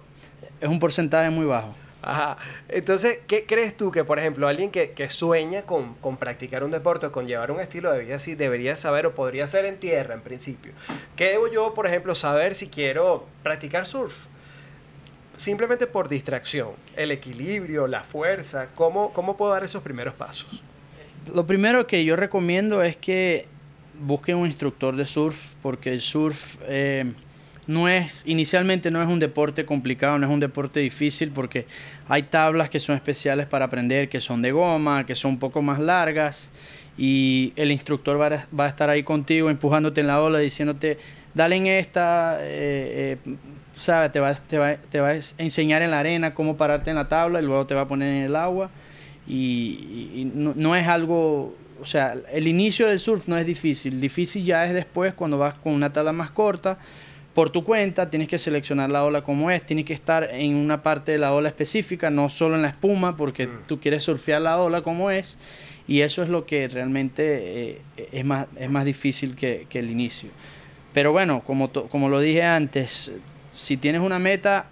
es 0.59 0.67
un 0.67 0.79
porcentaje 0.79 1.29
muy 1.29 1.45
bajo. 1.45 1.75
Ajá. 2.01 2.37
Entonces, 2.67 3.19
¿qué 3.27 3.45
crees 3.45 3.77
tú 3.77 3.91
que, 3.91 4.03
por 4.03 4.19
ejemplo, 4.19 4.47
alguien 4.47 4.71
que, 4.71 4.91
que 4.91 5.07
sueña 5.09 5.61
con, 5.61 5.93
con 5.95 6.17
practicar 6.17 6.63
un 6.63 6.71
deporte 6.71 7.09
con 7.11 7.27
llevar 7.27 7.51
un 7.51 7.61
estilo 7.61 7.93
de 7.93 7.99
vida 7.99 8.15
así 8.15 8.35
debería 8.35 8.75
saber 8.75 9.05
o 9.05 9.15
podría 9.15 9.47
ser 9.47 9.65
en 9.65 9.77
tierra 9.77 10.13
en 10.13 10.21
principio? 10.21 10.73
¿Qué 11.15 11.25
debo 11.29 11.47
yo, 11.47 11.73
por 11.73 11.87
ejemplo, 11.87 12.13
saber 12.15 12.55
si 12.55 12.67
quiero 12.67 13.25
practicar 13.41 13.85
surf? 13.85 14.17
Simplemente 15.37 15.87
por 15.87 16.09
distracción, 16.09 16.69
el 16.95 17.11
equilibrio, 17.11 17.87
la 17.87 18.01
fuerza, 18.01 18.69
¿cómo, 18.75 19.11
cómo 19.13 19.35
puedo 19.35 19.51
dar 19.51 19.63
esos 19.63 19.81
primeros 19.81 20.13
pasos? 20.13 20.61
Lo 21.33 21.45
primero 21.47 21.87
que 21.87 22.03
yo 22.05 22.15
recomiendo 22.15 22.83
es 22.83 22.97
que 22.97 23.47
busquen 23.99 24.37
un 24.37 24.47
instructor 24.47 24.95
de 24.95 25.05
surf, 25.05 25.51
porque 25.61 25.91
el 25.91 26.01
surf 26.01 26.57
eh, 26.67 27.11
no 27.67 27.87
es, 27.87 28.23
inicialmente 28.25 28.91
no 28.91 29.01
es 29.01 29.07
un 29.07 29.19
deporte 29.19 29.65
complicado, 29.65 30.17
no 30.17 30.25
es 30.25 30.31
un 30.31 30.39
deporte 30.39 30.79
difícil, 30.79 31.31
porque 31.31 31.65
hay 32.07 32.23
tablas 32.23 32.69
que 32.69 32.79
son 32.79 32.95
especiales 32.95 33.47
para 33.47 33.65
aprender, 33.65 34.09
que 34.09 34.19
son 34.19 34.41
de 34.41 34.51
goma, 34.51 35.05
que 35.05 35.15
son 35.15 35.31
un 35.31 35.39
poco 35.39 35.61
más 35.61 35.79
largas, 35.79 36.51
y 36.97 37.53
el 37.55 37.71
instructor 37.71 38.19
va 38.19 38.27
a, 38.27 38.47
va 38.57 38.65
a 38.65 38.69
estar 38.69 38.89
ahí 38.89 39.03
contigo, 39.03 39.49
empujándote 39.49 40.01
en 40.01 40.07
la 40.07 40.21
ola, 40.21 40.39
diciéndote, 40.39 40.97
dale 41.33 41.55
en 41.55 41.67
esta, 41.67 42.37
eh, 42.41 43.17
eh, 43.25 43.35
¿sabes? 43.75 44.11
Te 44.11 44.19
va, 44.19 44.33
te, 44.35 44.57
va, 44.57 44.75
te 44.75 44.99
va 44.99 45.09
a 45.09 45.19
enseñar 45.37 45.81
en 45.81 45.91
la 45.91 45.99
arena 45.99 46.33
cómo 46.33 46.55
pararte 46.57 46.89
en 46.89 46.95
la 46.95 47.07
tabla 47.07 47.41
y 47.41 47.45
luego 47.45 47.65
te 47.65 47.75
va 47.75 47.81
a 47.81 47.87
poner 47.87 48.09
en 48.15 48.23
el 48.23 48.35
agua. 48.35 48.69
Y, 49.27 50.29
no, 50.35 50.53
no 50.55 50.75
es 50.75 50.87
algo, 50.87 51.55
o 51.81 51.85
sea, 51.85 52.13
el 52.31 52.47
inicio 52.47 52.87
del 52.87 52.99
surf 52.99 53.27
no 53.27 53.37
es 53.37 53.45
difícil, 53.45 53.99
difícil 54.01 54.43
ya 54.45 54.65
es 54.65 54.73
después 54.73 55.13
cuando 55.13 55.37
vas 55.37 55.55
con 55.55 55.73
una 55.73 55.91
tabla 55.93 56.11
más 56.11 56.31
corta, 56.31 56.77
por 57.33 57.49
tu 57.49 57.63
cuenta, 57.63 58.09
tienes 58.11 58.27
que 58.27 58.37
seleccionar 58.37 58.91
la 58.91 59.03
ola 59.03 59.23
como 59.23 59.49
es, 59.49 59.65
tienes 59.65 59.85
que 59.85 59.93
estar 59.93 60.29
en 60.31 60.55
una 60.55 60.83
parte 60.83 61.13
de 61.13 61.17
la 61.17 61.33
ola 61.33 61.49
específica, 61.49 62.11
no 62.11 62.29
solo 62.29 62.55
en 62.55 62.61
la 62.61 62.67
espuma, 62.69 63.17
porque 63.17 63.47
Mm. 63.47 63.59
tú 63.65 63.79
quieres 63.79 64.03
surfear 64.03 64.39
la 64.41 64.59
ola 64.59 64.81
como 64.83 65.09
es, 65.09 65.39
y 65.87 66.01
eso 66.01 66.21
es 66.21 66.29
lo 66.29 66.45
que 66.45 66.67
realmente 66.67 67.71
eh, 67.71 67.81
es, 68.11 68.23
más, 68.23 68.45
es 68.55 68.69
más 68.69 68.85
difícil 68.85 69.35
que, 69.35 69.65
que 69.67 69.79
el 69.79 69.89
inicio. 69.89 70.29
Pero 70.93 71.11
bueno, 71.11 71.41
como, 71.43 71.69
to- 71.69 71.87
como 71.87 72.07
lo 72.07 72.19
dije 72.19 72.43
antes, 72.43 73.11
si 73.55 73.77
tienes 73.77 74.01
una 74.01 74.19
meta, 74.19 74.65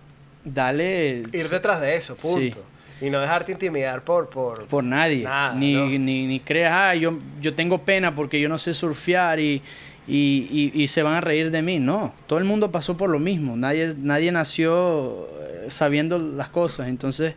dale 0.43 1.23
Ir 1.33 1.49
detrás 1.49 1.81
de 1.81 1.95
eso, 1.95 2.15
punto. 2.15 2.63
Y 3.01 3.09
no 3.09 3.19
dejarte 3.19 3.51
intimidar 3.51 4.03
por... 4.03 4.29
por, 4.29 4.67
por 4.67 4.83
nadie. 4.83 5.23
Nada, 5.23 5.55
ni, 5.55 5.73
¿no? 5.73 5.85
ni, 5.87 6.27
ni 6.27 6.39
creas, 6.39 6.71
ah, 6.73 6.95
yo, 6.95 7.17
yo 7.41 7.55
tengo 7.55 7.79
pena 7.79 8.13
porque 8.13 8.39
yo 8.39 8.47
no 8.47 8.59
sé 8.59 8.75
surfear 8.75 9.39
y, 9.39 9.61
y, 10.07 10.71
y- 10.75 10.83
y 10.83 10.87
se 10.87 11.01
van 11.01 11.15
a 11.15 11.21
reír 11.21 11.49
de 11.49 11.61
mí. 11.63 11.79
No, 11.79 12.13
todo 12.27 12.37
el 12.37 12.45
mundo 12.45 12.69
pasó 12.71 12.95
por 12.97 13.09
lo 13.09 13.17
mismo. 13.17 13.57
Nadie, 13.57 13.95
nadie 13.97 14.31
nació 14.31 15.27
eh, 15.41 15.65
sabiendo 15.69 16.19
las 16.19 16.49
cosas. 16.49 16.89
Entonces, 16.89 17.33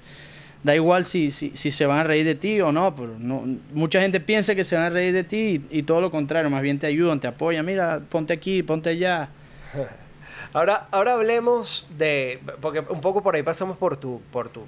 da 0.63 0.75
igual 0.75 1.07
si, 1.07 1.31
si, 1.31 1.53
si 1.55 1.71
se 1.71 1.87
van 1.87 2.01
a 2.01 2.05
reír 2.05 2.27
de 2.27 2.35
ti 2.35 2.61
o 2.61 2.71
no, 2.71 2.95
pero 2.95 3.15
no. 3.19 3.45
Mucha 3.73 4.03
gente 4.03 4.21
piensa 4.21 4.55
que 4.55 4.65
se 4.65 4.77
van 4.77 4.85
a 4.85 4.91
reír 4.91 5.15
de 5.15 5.25
ti 5.25 5.63
y, 5.71 5.79
y 5.79 5.83
todo 5.85 6.03
lo 6.03 6.11
contrario, 6.11 6.51
más 6.51 6.61
bien 6.61 6.79
te 6.79 6.87
ayudan, 6.89 7.21
te 7.21 7.27
apoyan. 7.27 7.65
Mira, 7.65 8.01
ponte 8.11 8.35
aquí, 8.35 8.63
ponte 8.63 8.91
allá. 8.91 9.31
Ahora, 10.55 10.87
ahora 10.93 11.15
hablemos 11.15 11.85
de, 11.99 12.39
porque 12.61 12.79
un 12.79 13.01
poco 13.01 13.25
por 13.25 13.35
ahí 13.35 13.43
pasamos 13.43 13.77
por 13.77 13.97
tu, 13.97 14.23
por 14.31 14.51
tu 14.51 14.65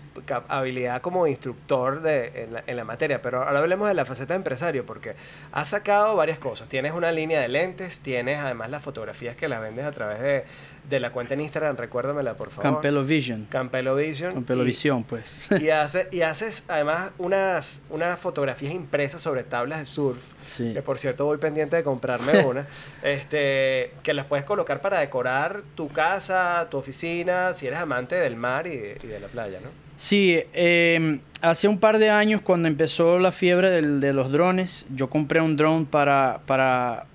habilidad 0.49 1.01
como 1.01 1.29
instructor 1.29 2.03
de, 2.03 2.43
en, 2.43 2.55
la, 2.55 2.65
en 2.67 2.77
la 2.77 2.83
materia, 2.83 3.23
pero 3.23 3.45
ahora 3.45 3.61
hablemos 3.61 3.87
de 3.87 3.95
la 3.95 4.05
faceta 4.05 4.35
de 4.35 4.39
empresario, 4.39 4.85
porque 4.85 5.15
has 5.53 5.69
sacado 5.69 6.17
varias 6.17 6.41
cosas. 6.41 6.69
Tienes 6.69 6.93
una 6.93 7.13
línea 7.13 7.41
de 7.41 7.47
lentes, 7.47 8.01
tienes 8.01 8.41
además 8.41 8.69
las 8.69 8.83
fotografías 8.83 9.37
que 9.37 9.47
las 9.47 9.61
vendes 9.61 9.85
a 9.85 9.93
través 9.93 10.21
de, 10.21 10.45
de 10.89 11.01
la 11.01 11.11
cuenta 11.11 11.35
en 11.35 11.41
Instagram, 11.41 11.77
recuérdamela 11.77 12.35
por 12.35 12.51
favor. 12.51 12.63
Campelo 12.75 13.05
Vision. 13.05 13.47
Campelo 13.51 13.95
Vision. 13.97 14.35
Campelo 14.35 14.63
Y- 14.63 14.67
Visión, 14.67 15.03
pues. 15.05 15.47
Y, 15.61 15.71
hace- 15.71 16.09
y 16.13 16.21
haces 16.23 16.63
además 16.69 17.11
unas, 17.19 17.81
unas 17.91 18.19
fotografías 18.21 18.73
impresas 18.73 19.21
sobre 19.21 19.43
tablas 19.43 19.81
de 19.81 19.87
surf. 19.87 20.19
Sí. 20.45 20.73
Que 20.73 20.83
por 20.83 20.99
cierto 20.99 21.25
voy 21.25 21.39
pendiente 21.39 21.75
de 21.77 21.83
comprarme 21.83 22.39
una. 22.47 22.67
este, 23.03 23.93
que 24.03 24.15
las 24.15 24.27
puedes 24.27 24.45
colocar 24.45 24.81
para 24.81 25.01
decorar 25.01 25.63
tu 25.75 25.89
casa, 25.89 26.67
tu 26.71 26.77
oficina, 26.79 27.53
si 27.55 27.67
eres 27.67 27.79
amante 27.81 28.15
del 28.15 28.37
mar 28.37 28.67
y 28.67 28.77
de, 28.77 28.99
y 29.03 29.07
de 29.07 29.21
la 29.21 29.27
playa, 29.29 29.59
¿no? 29.63 29.69
Sí, 29.97 30.39
eh, 30.53 31.21
hace 31.41 31.69
un 31.69 31.79
par 31.81 31.99
de 31.99 32.11
años 32.11 32.43
cuando 32.43 32.69
empezó 32.69 33.19
la 33.19 33.33
fiebre 33.33 33.71
del- 33.71 34.01
de 34.01 34.13
los 34.13 34.31
drones, 34.31 34.87
yo 34.95 35.09
compré 35.09 35.41
un 35.41 35.57
drone 35.57 35.87
para, 35.91 36.41
para 36.47 37.07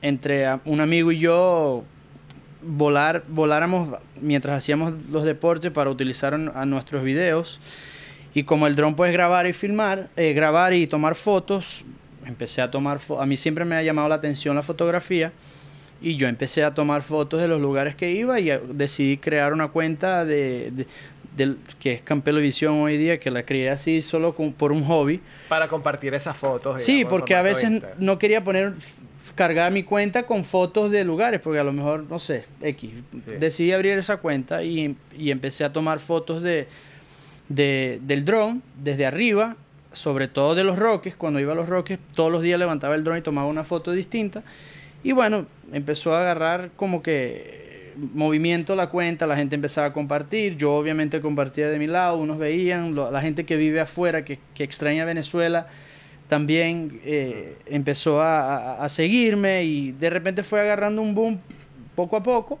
entre 0.00 0.48
un 0.64 0.80
amigo 0.80 1.12
y 1.12 1.18
yo 1.18 1.84
volar, 2.62 3.22
voláramos 3.28 3.98
mientras 4.20 4.56
hacíamos 4.58 4.94
los 5.10 5.24
deportes 5.24 5.70
para 5.70 5.90
utilizar 5.90 6.34
a 6.34 6.64
nuestros 6.66 7.02
videos. 7.02 7.60
Y 8.34 8.44
como 8.44 8.66
el 8.66 8.76
drone 8.76 8.96
puedes 8.96 9.12
grabar 9.12 9.46
y 9.46 9.52
filmar, 9.52 10.08
eh, 10.16 10.32
grabar 10.32 10.72
y 10.72 10.86
tomar 10.86 11.14
fotos, 11.14 11.84
empecé 12.24 12.62
a 12.62 12.70
tomar 12.70 12.98
fo- 12.98 13.20
A 13.22 13.26
mí 13.26 13.36
siempre 13.36 13.64
me 13.64 13.74
ha 13.76 13.82
llamado 13.82 14.08
la 14.08 14.14
atención 14.14 14.56
la 14.56 14.62
fotografía. 14.62 15.32
Y 16.00 16.16
yo 16.16 16.26
empecé 16.26 16.64
a 16.64 16.74
tomar 16.74 17.02
fotos 17.02 17.40
de 17.40 17.46
los 17.46 17.60
lugares 17.60 17.94
que 17.94 18.10
iba 18.10 18.40
y 18.40 18.50
decidí 18.72 19.18
crear 19.18 19.52
una 19.52 19.68
cuenta 19.68 20.24
de, 20.24 20.70
de- 20.72 20.86
del- 21.36 21.58
que 21.78 21.92
es 21.92 22.02
Campelo 22.02 22.40
Visión 22.40 22.74
hoy 22.80 22.96
día, 22.96 23.20
que 23.20 23.30
la 23.30 23.44
creé 23.44 23.70
así 23.70 24.00
solo 24.02 24.34
con- 24.34 24.52
por 24.52 24.72
un 24.72 24.82
hobby. 24.84 25.20
Para 25.48 25.68
compartir 25.68 26.12
esas 26.14 26.36
fotos. 26.36 26.82
Sí, 26.82 26.94
digamos, 26.96 27.10
porque 27.20 27.34
a 27.36 27.42
veces 27.42 27.82
no 27.98 28.18
quería 28.18 28.42
poner 28.42 28.72
cargar 29.34 29.72
mi 29.72 29.82
cuenta 29.82 30.24
con 30.24 30.44
fotos 30.44 30.90
de 30.90 31.04
lugares, 31.04 31.40
porque 31.40 31.58
a 31.58 31.64
lo 31.64 31.72
mejor, 31.72 32.04
no 32.08 32.18
sé, 32.18 32.44
X. 32.60 32.90
Decidí 33.40 33.72
abrir 33.72 33.98
esa 33.98 34.18
cuenta 34.18 34.62
y, 34.62 34.96
y 35.18 35.30
empecé 35.30 35.64
a 35.64 35.72
tomar 35.72 36.00
fotos 36.00 36.42
de, 36.42 36.66
de- 37.48 37.98
del 38.02 38.24
dron 38.24 38.62
desde 38.82 39.06
arriba, 39.06 39.56
sobre 39.92 40.28
todo 40.28 40.54
de 40.54 40.64
los 40.64 40.78
roques. 40.78 41.14
Cuando 41.16 41.40
iba 41.40 41.52
a 41.52 41.56
los 41.56 41.68
roques, 41.68 41.98
todos 42.14 42.30
los 42.32 42.42
días 42.42 42.58
levantaba 42.58 42.94
el 42.94 43.04
dron 43.04 43.18
y 43.18 43.22
tomaba 43.22 43.46
una 43.48 43.64
foto 43.64 43.92
distinta. 43.92 44.42
Y 45.04 45.12
bueno, 45.12 45.46
empezó 45.72 46.14
a 46.14 46.20
agarrar 46.20 46.70
como 46.76 47.02
que 47.02 47.92
movimiento 48.14 48.74
la 48.74 48.88
cuenta, 48.88 49.26
la 49.26 49.36
gente 49.36 49.54
empezaba 49.54 49.88
a 49.88 49.92
compartir, 49.92 50.56
yo 50.56 50.72
obviamente 50.74 51.20
compartía 51.20 51.68
de 51.68 51.78
mi 51.78 51.86
lado, 51.86 52.16
unos 52.16 52.38
veían, 52.38 52.94
lo- 52.94 53.10
la 53.10 53.20
gente 53.20 53.44
que 53.44 53.56
vive 53.56 53.80
afuera, 53.80 54.24
que, 54.24 54.38
que 54.54 54.64
extraña 54.64 55.04
Venezuela, 55.04 55.66
también 56.32 56.98
eh, 57.04 57.58
empezó 57.66 58.22
a, 58.22 58.56
a- 58.56 58.84
a 58.84 58.88
seguirme 58.88 59.64
y 59.64 59.92
de 59.92 60.08
repente 60.08 60.42
fue 60.42 60.62
agarrando 60.62 61.02
un 61.02 61.14
boom 61.14 61.38
poco 61.94 62.16
a 62.16 62.22
poco. 62.22 62.58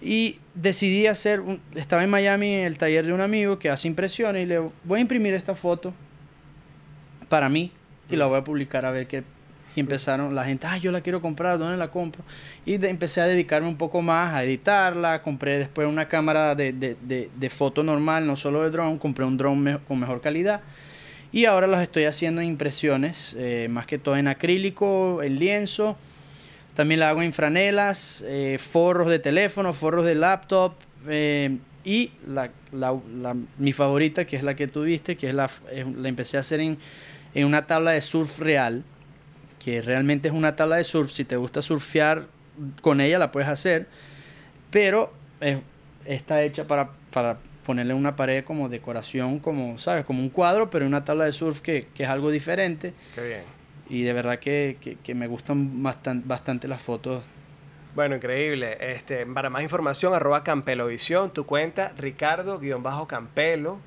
Y 0.00 0.38
decidí 0.54 1.06
hacer, 1.06 1.40
un- 1.40 1.60
estaba 1.74 2.02
en 2.02 2.08
Miami 2.08 2.54
en 2.54 2.64
el 2.64 2.78
taller 2.78 3.04
de 3.04 3.12
un 3.12 3.20
amigo 3.20 3.58
que 3.58 3.68
hace 3.68 3.88
impresiones 3.88 4.44
y 4.44 4.46
le 4.46 4.58
voy 4.84 4.98
a 4.98 5.02
imprimir 5.02 5.34
esta 5.34 5.54
foto 5.54 5.92
para 7.28 7.50
mí 7.50 7.70
y 8.08 8.16
la 8.16 8.24
voy 8.24 8.38
a 8.38 8.44
publicar 8.44 8.86
a 8.86 8.90
ver 8.90 9.06
qué 9.06 9.22
y 9.74 9.80
empezaron 9.80 10.34
la 10.34 10.46
gente, 10.46 10.66
ah, 10.66 10.78
yo 10.78 10.90
la 10.90 11.02
quiero 11.02 11.20
comprar, 11.20 11.58
¿dónde 11.58 11.76
la 11.76 11.88
compro? 11.90 12.24
Y 12.64 12.78
de- 12.78 12.88
empecé 12.88 13.20
a 13.20 13.26
dedicarme 13.26 13.68
un 13.68 13.76
poco 13.76 14.00
más 14.00 14.32
a 14.32 14.42
editarla, 14.42 15.20
compré 15.20 15.58
después 15.58 15.86
una 15.86 16.08
cámara 16.08 16.54
de, 16.54 16.72
de, 16.72 16.96
de, 17.36 17.50
foto 17.50 17.82
normal, 17.82 18.26
no 18.26 18.34
solo 18.36 18.62
de 18.62 18.70
drone, 18.70 18.98
compré 18.98 19.26
un 19.26 19.36
drone 19.36 19.60
me- 19.60 19.78
con 19.80 20.00
mejor 20.00 20.22
calidad 20.22 20.62
y 21.36 21.44
ahora 21.44 21.66
las 21.66 21.82
estoy 21.82 22.06
haciendo 22.06 22.40
en 22.40 22.48
impresiones, 22.48 23.36
eh, 23.38 23.66
más 23.68 23.84
que 23.84 23.98
todo 23.98 24.16
en 24.16 24.26
acrílico, 24.26 25.22
en 25.22 25.38
lienzo, 25.38 25.98
También 26.74 27.00
la 27.00 27.10
hago 27.10 27.20
en 27.20 27.34
franelas, 27.34 28.24
eh, 28.26 28.56
forros 28.58 29.10
de 29.10 29.18
teléfono, 29.18 29.74
forros 29.74 30.06
de 30.06 30.14
laptop. 30.14 30.72
eh, 31.06 31.58
y 31.84 32.10
la, 32.26 32.50
mi 33.58 33.74
favorita, 33.74 34.24
que 34.24 34.36
es 34.36 34.42
la 34.42 34.54
que 34.54 34.66
tuviste, 34.66 35.16
que 35.16 35.28
es 35.28 35.34
la, 35.34 35.50
la 35.98 36.08
empecé 36.08 36.38
a 36.38 36.40
hacer 36.40 36.60
en, 36.60 36.78
en 37.34 37.44
una 37.44 37.66
tabla 37.66 37.90
de 37.90 38.00
surf 38.00 38.38
real, 38.38 38.82
que 39.62 39.82
realmente 39.82 40.28
es 40.28 40.34
una 40.34 40.56
tabla 40.56 40.76
de 40.76 40.84
surf. 40.84 41.12
Si 41.12 41.24
te 41.24 41.36
gusta 41.36 41.60
surfear 41.60 42.28
con 42.80 43.02
ella, 43.02 43.18
la 43.18 43.30
puedes 43.30 43.48
hacer, 43.48 43.86
pero 44.70 45.12
está 46.06 46.42
hecha 46.42 46.66
para, 46.66 46.88
para 47.12 47.36
ponerle 47.66 47.92
una 47.92 48.16
pared 48.16 48.44
como 48.44 48.68
decoración, 48.70 49.40
como, 49.40 49.76
¿sabes? 49.78 50.04
Como 50.06 50.20
un 50.20 50.30
cuadro, 50.30 50.70
pero 50.70 50.86
una 50.86 51.04
tabla 51.04 51.24
de 51.26 51.32
surf 51.32 51.60
que, 51.60 51.88
que 51.94 52.04
es 52.04 52.08
algo 52.08 52.30
diferente. 52.30 52.94
Qué 53.14 53.26
bien. 53.26 53.42
Y 53.90 54.02
de 54.02 54.12
verdad 54.14 54.38
que, 54.38 54.78
que- 54.80 54.96
que 54.96 55.14
me 55.14 55.26
gustan 55.26 55.82
bastan- 55.82 56.22
bastante 56.24 56.66
las 56.68 56.80
fotos. 56.80 57.24
Bueno, 57.94 58.14
increíble. 58.16 58.76
Este, 58.80 59.24
para 59.26 59.48
más 59.48 59.62
información, 59.62 60.12
arroba 60.12 60.44
Campelovisión, 60.44 61.30
tu 61.32 61.46
cuenta, 61.46 61.92
Ricardo-Campelo. 62.76 63.78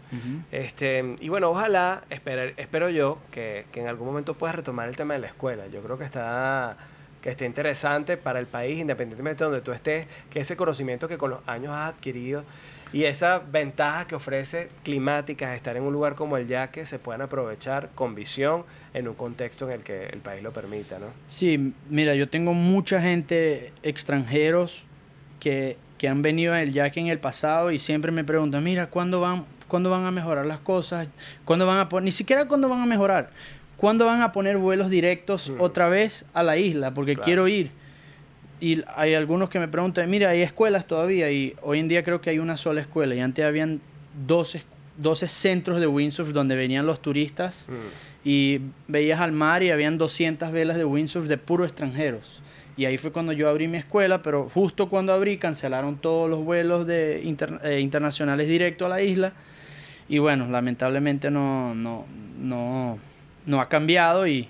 Este, 0.52 1.16
y 1.20 1.30
bueno, 1.30 1.50
ojalá, 1.50 2.04
espero, 2.10 2.52
espero 2.58 2.90
yo, 2.90 3.20
que, 3.32 3.66
que 3.72 3.82
en 3.82 3.88
algún 3.88 4.08
momento 4.08 4.34
puedas 4.34 4.56
retomar 4.56 4.90
el 4.90 4.96
tema 4.96 5.14
de 5.14 5.20
la 5.20 5.28
escuela. 5.28 5.68
Yo 5.68 5.82
creo 5.82 5.98
que 5.98 6.06
está, 6.06 6.78
que 7.22 7.30
está 7.30 7.46
interesante 7.46 8.18
para 8.18 8.40
el 8.40 8.48
país, 8.48 8.80
independientemente 8.80 9.44
de 9.44 9.50
donde 9.50 9.64
tú 9.64 9.72
estés, 9.74 10.08
que 10.30 10.40
ese 10.40 10.56
conocimiento 10.56 11.08
que 11.08 11.18
con 11.18 11.30
los 11.32 11.40
años 11.48 11.72
has 11.74 11.94
adquirido 11.94 12.44
y 12.92 13.04
esa 13.04 13.40
ventaja 13.40 14.08
que 14.08 14.16
ofrece 14.16 14.70
climáticas, 14.84 15.56
estar 15.56 15.78
en 15.78 15.84
un 15.84 15.94
lugar 15.94 16.16
como 16.16 16.38
el 16.38 16.48
Yaque, 16.48 16.86
se 16.86 17.00
puedan 17.00 17.22
aprovechar 17.22 17.90
con 17.96 18.16
visión 18.16 18.64
en 18.94 19.08
un 19.08 19.14
contexto 19.14 19.66
en 19.70 19.76
el 19.76 19.84
que 19.84 20.08
el 20.08 20.20
país 20.20 20.42
lo 20.42 20.52
permita, 20.52 20.98
¿no? 21.00 21.08
Sí, 21.26 21.74
mira, 21.90 22.16
yo 22.16 22.28
tengo 22.30 22.54
mucha 22.54 23.02
gente 23.02 23.72
extranjeros 23.84 24.84
que, 25.40 25.78
que 25.98 26.08
han 26.08 26.22
venido 26.22 26.54
al 26.54 26.72
Yaque 26.72 27.00
en 27.00 27.08
el 27.08 27.20
pasado 27.20 27.72
y 27.72 27.80
siempre 27.80 28.12
me 28.12 28.24
preguntan, 28.24 28.64
mira, 28.64 28.88
¿cuándo 28.88 29.22
van, 29.22 29.46
¿cuándo 29.68 29.90
van 29.90 30.06
a 30.06 30.12
mejorar 30.12 30.46
las 30.46 30.60
cosas? 30.60 31.08
¿Cuándo 31.46 31.66
van 31.68 31.78
a 31.80 31.90
poner, 31.90 32.06
ni 32.06 32.12
siquiera 32.12 32.48
cuándo 32.48 32.68
van 32.70 32.82
a 32.82 32.86
mejorar, 32.88 33.30
¿cuándo 33.78 34.06
van 34.06 34.22
a 34.22 34.32
poner 34.32 34.58
vuelos 34.58 34.90
directos 34.90 35.50
Mm. 35.52 35.62
otra 35.62 35.90
vez 35.90 36.26
a 36.34 36.42
la 36.44 36.58
isla? 36.58 36.94
Porque 36.94 37.14
Claro. 37.14 37.26
quiero 37.26 37.48
ir. 37.48 37.72
Y 38.62 38.84
hay 38.96 39.14
algunos 39.14 39.50
que 39.50 39.60
me 39.60 39.68
preguntan, 39.68 40.10
mira, 40.10 40.30
hay 40.32 40.42
escuelas 40.42 40.86
todavía 40.86 41.32
y 41.32 41.56
hoy 41.62 41.80
en 41.80 41.88
día 41.88 42.04
creo 42.04 42.20
que 42.22 42.30
hay 42.30 42.40
una 42.40 42.58
sola 42.58 42.82
escuela 42.82 43.16
y 43.16 43.20
antes 43.22 43.46
habían 43.46 43.80
12, 44.28 44.64
12 44.98 45.28
centros 45.28 45.80
de 45.80 45.88
windsurf 45.88 46.30
donde 46.34 46.56
venían 46.56 46.86
los 46.86 47.02
turistas 47.02 47.68
Mm. 47.70 48.28
y 48.28 48.60
veías 48.90 49.22
al 49.22 49.32
mar 49.32 49.64
y 49.64 49.72
habían 49.72 49.98
200 49.98 50.52
velas 50.52 50.76
de 50.76 50.84
windsurf 50.84 51.28
de 51.28 51.38
puro 51.38 51.64
extranjeros. 51.64 52.42
Y 52.76 52.86
ahí 52.86 52.98
fue 52.98 53.12
cuando 53.12 53.32
yo 53.34 53.48
abrí 53.50 53.68
mi 53.68 53.78
escuela, 53.78 54.22
pero 54.22 54.50
justo 54.54 54.90
cuando 54.90 55.14
abrí 55.14 55.38
cancelaron 55.38 55.98
todos 55.98 56.30
los 56.30 56.44
vuelos 56.44 56.86
de 56.88 57.22
inter- 57.24 57.60
eh, 57.64 57.80
internacionales 57.80 58.48
directo 58.48 58.86
a 58.86 58.90
la 58.90 59.02
isla. 59.02 59.32
Y 60.10 60.18
bueno, 60.18 60.48
lamentablemente 60.48 61.30
no, 61.30 61.74
no, 61.76 62.06
no, 62.42 62.98
no 63.46 63.62
ha 63.62 63.70
cambiado 63.70 64.28
y 64.28 64.48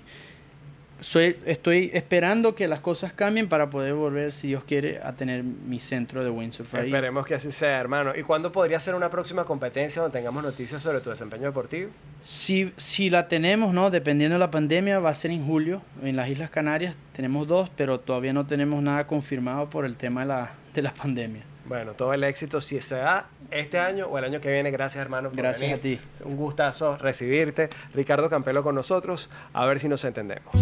soy, 1.00 1.36
estoy 1.44 1.90
esperando 1.94 2.54
que 2.54 2.68
las 2.68 2.80
cosas 2.80 3.12
cambien 3.12 3.48
para 3.48 3.70
poder 3.70 3.94
volver, 3.94 4.32
si 4.32 4.48
Dios 4.48 4.64
quiere, 4.64 5.00
a 5.02 5.12
tener 5.12 5.42
mi 5.42 5.78
centro 5.78 6.22
de 6.22 6.30
windsurf 6.30 6.74
ahí. 6.74 6.86
Esperemos 6.86 7.26
que 7.26 7.34
así 7.34 7.52
sea, 7.52 7.80
hermano. 7.80 8.12
¿Y 8.16 8.22
cuándo 8.22 8.52
podría 8.52 8.78
ser 8.80 8.94
una 8.94 9.10
próxima 9.10 9.44
competencia 9.44 10.02
donde 10.02 10.18
tengamos 10.18 10.42
noticias 10.42 10.82
sobre 10.82 11.00
tu 11.00 11.10
desempeño 11.10 11.44
deportivo? 11.44 11.90
Si, 12.20 12.72
si 12.76 13.10
la 13.10 13.28
tenemos, 13.28 13.72
¿no? 13.72 13.90
Dependiendo 13.90 14.34
de 14.34 14.40
la 14.40 14.50
pandemia, 14.50 14.98
va 14.98 15.10
a 15.10 15.14
ser 15.14 15.30
en 15.30 15.44
julio 15.46 15.82
en 16.02 16.16
las 16.16 16.28
Islas 16.28 16.50
Canarias. 16.50 16.94
Tenemos 17.12 17.48
dos, 17.48 17.70
pero 17.76 18.00
todavía 18.00 18.32
no 18.32 18.46
tenemos 18.46 18.82
nada 18.82 19.06
confirmado 19.06 19.70
por 19.70 19.84
el 19.84 19.96
tema 19.96 20.22
de 20.22 20.26
la, 20.28 20.50
de 20.74 20.82
la 20.82 20.94
pandemia. 20.94 21.49
Bueno, 21.70 21.92
todo 21.92 22.12
el 22.12 22.24
éxito 22.24 22.60
si 22.60 22.80
se 22.80 22.96
da 22.96 23.28
este 23.48 23.78
año 23.78 24.08
o 24.08 24.18
el 24.18 24.24
año 24.24 24.40
que 24.40 24.50
viene. 24.50 24.72
Gracias, 24.72 25.00
hermano. 25.00 25.28
por 25.28 25.36
Gracias 25.38 25.60
venir. 25.60 25.76
a 25.76 25.80
ti. 25.80 26.00
Un 26.24 26.36
gustazo 26.36 26.96
recibirte. 26.96 27.70
Ricardo 27.94 28.28
Campelo 28.28 28.64
con 28.64 28.74
nosotros. 28.74 29.30
A 29.52 29.64
ver 29.66 29.78
si 29.78 29.88
nos 29.88 30.02
entendemos. 30.04 30.52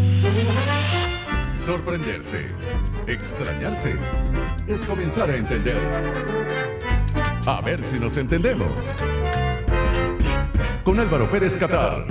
Sorprenderse, 1.56 2.48
extrañarse, 3.06 3.96
es 4.66 4.84
comenzar 4.84 5.30
a 5.30 5.36
entender. 5.36 5.78
A 7.46 7.62
ver 7.62 7.82
si 7.82 7.98
nos 7.98 8.18
entendemos. 8.18 8.94
Con 10.84 11.00
Álvaro 11.00 11.26
Pérez 11.30 11.56
Catar. 11.56 12.04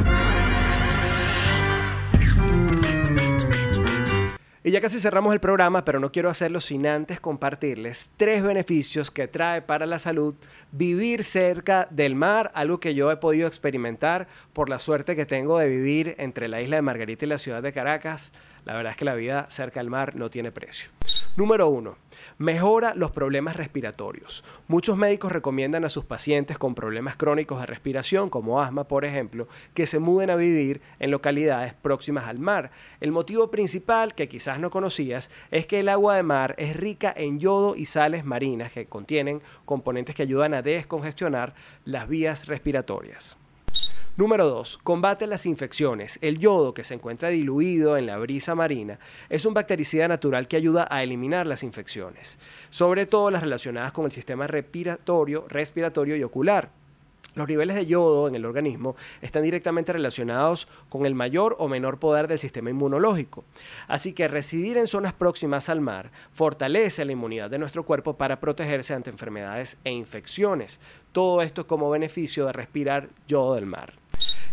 Y 4.68 4.72
ya 4.72 4.82
casi 4.82 5.00
cerramos 5.00 5.32
el 5.32 5.40
programa, 5.40 5.86
pero 5.86 6.02
no 6.02 6.12
quiero 6.12 6.30
hacerlo 6.30 6.60
sin 6.60 6.86
antes 6.88 7.22
compartirles 7.22 8.12
tres 8.18 8.44
beneficios 8.44 9.12
que 9.12 9.30
trae 9.30 9.62
para 9.62 9.86
la 9.86 9.98
salud 9.98 10.36
vivir 10.74 11.24
cerca 11.24 11.88
del 11.90 12.16
mar, 12.16 12.52
algo 12.54 12.82
que 12.82 12.94
yo 12.94 13.10
he 13.10 13.16
podido 13.16 13.48
experimentar 13.48 14.28
por 14.52 14.68
la 14.68 14.80
suerte 14.80 15.16
que 15.16 15.26
tengo 15.26 15.58
de 15.58 15.70
vivir 15.70 16.16
entre 16.18 16.50
la 16.50 16.62
isla 16.62 16.76
de 16.76 16.82
Margarita 16.82 17.24
y 17.24 17.30
la 17.30 17.38
ciudad 17.38 17.64
de 17.64 17.72
Caracas. 17.72 18.34
La 18.66 18.76
verdad 18.76 18.92
es 18.92 18.98
que 18.98 19.06
la 19.06 19.16
vida 19.16 19.50
cerca 19.50 19.80
del 19.80 19.90
mar 19.90 20.18
no 20.18 20.30
tiene 20.30 20.52
precio. 20.52 20.90
Número 21.38 21.70
uno, 21.70 22.00
mejora 22.40 22.96
los 22.96 23.12
problemas 23.12 23.56
respiratorios. 23.56 24.44
Muchos 24.68 24.98
médicos 24.98 25.32
recomiendan 25.32 25.86
a 25.86 25.92
sus 25.92 26.04
pacientes 26.04 26.58
con 26.58 26.74
problemas 26.74 27.16
crónicos 27.16 27.60
de 27.60 27.68
respiración, 27.68 28.32
como 28.32 28.60
asma, 28.60 28.88
por 28.88 29.06
ejemplo, 29.06 29.48
que 29.76 29.86
se 29.86 30.00
muden 30.00 30.32
a 30.32 30.36
vivir 30.36 30.82
en 30.98 31.12
localidades 31.12 31.76
próximas 31.76 32.26
al 32.26 32.40
mar. 32.40 32.72
El 33.02 33.12
motivo 33.12 33.52
principal, 33.52 34.16
que 34.16 34.28
quizás 34.28 34.60
no 34.60 34.72
conocías, 34.72 35.30
es 35.52 35.68
que 35.68 35.82
el 35.82 35.90
agua 35.90 36.16
de 36.16 36.24
mar 36.24 36.56
es 36.58 36.76
rica 36.76 37.14
en 37.16 37.40
yodo 37.40 37.76
y 37.76 37.86
sales 37.86 38.26
marinas 38.26 38.72
que 38.72 38.88
contienen 38.88 39.44
componentes 39.64 40.16
que 40.16 40.24
ayudan 40.24 40.56
a 40.56 40.64
descongestionar 40.64 41.54
las 41.86 42.10
vías 42.10 42.48
respiratorias. 42.48 43.38
Número 44.18 44.50
2. 44.50 44.80
Combate 44.80 45.28
las 45.28 45.46
infecciones. 45.46 46.18
El 46.24 46.40
yodo 46.40 46.74
que 46.74 46.84
se 46.84 46.96
encuentra 46.96 47.30
diluido 47.30 47.98
en 47.98 48.08
la 48.08 48.18
brisa 48.18 48.56
marina 48.56 48.98
es 49.30 49.46
un 49.46 49.54
bactericida 49.54 50.08
natural 50.08 50.48
que 50.48 50.56
ayuda 50.56 50.88
a 50.90 51.04
eliminar 51.04 51.46
las 51.46 51.62
infecciones, 51.62 52.40
sobre 52.72 53.06
todo 53.06 53.30
las 53.30 53.44
relacionadas 53.44 53.92
con 53.92 54.06
el 54.06 54.12
sistema 54.12 54.48
respiratorio, 54.48 55.46
respiratorio 55.48 56.16
y 56.16 56.24
ocular. 56.24 56.72
Los 57.38 57.48
niveles 57.48 57.76
de 57.76 57.86
yodo 57.86 58.28
en 58.28 58.34
el 58.34 58.46
organismo 58.46 58.96
están 59.22 59.44
directamente 59.44 59.94
relacionados 59.94 60.68
con 60.90 61.06
el 61.06 61.14
mayor 61.14 61.56
o 61.60 61.68
menor 61.68 62.00
poder 62.00 62.28
del 62.28 62.40
sistema 62.40 62.72
inmunológico. 62.72 63.46
Así 63.88 64.14
que 64.14 64.28
residir 64.28 64.78
en 64.78 64.88
zonas 64.88 65.14
próximas 65.14 65.70
al 65.70 65.80
mar 65.80 66.10
fortalece 66.32 67.06
la 67.06 67.12
inmunidad 67.12 67.52
de 67.52 67.60
nuestro 67.60 67.84
cuerpo 67.84 68.18
para 68.18 68.40
protegerse 68.40 68.96
ante 68.96 69.12
enfermedades 69.12 69.78
e 69.84 69.92
infecciones. 69.92 70.82
Todo 71.12 71.44
esto 71.44 71.68
como 71.68 71.92
beneficio 71.92 72.48
de 72.48 72.54
respirar 72.54 73.10
yodo 73.28 73.54
del 73.54 73.68
mar. 73.68 73.94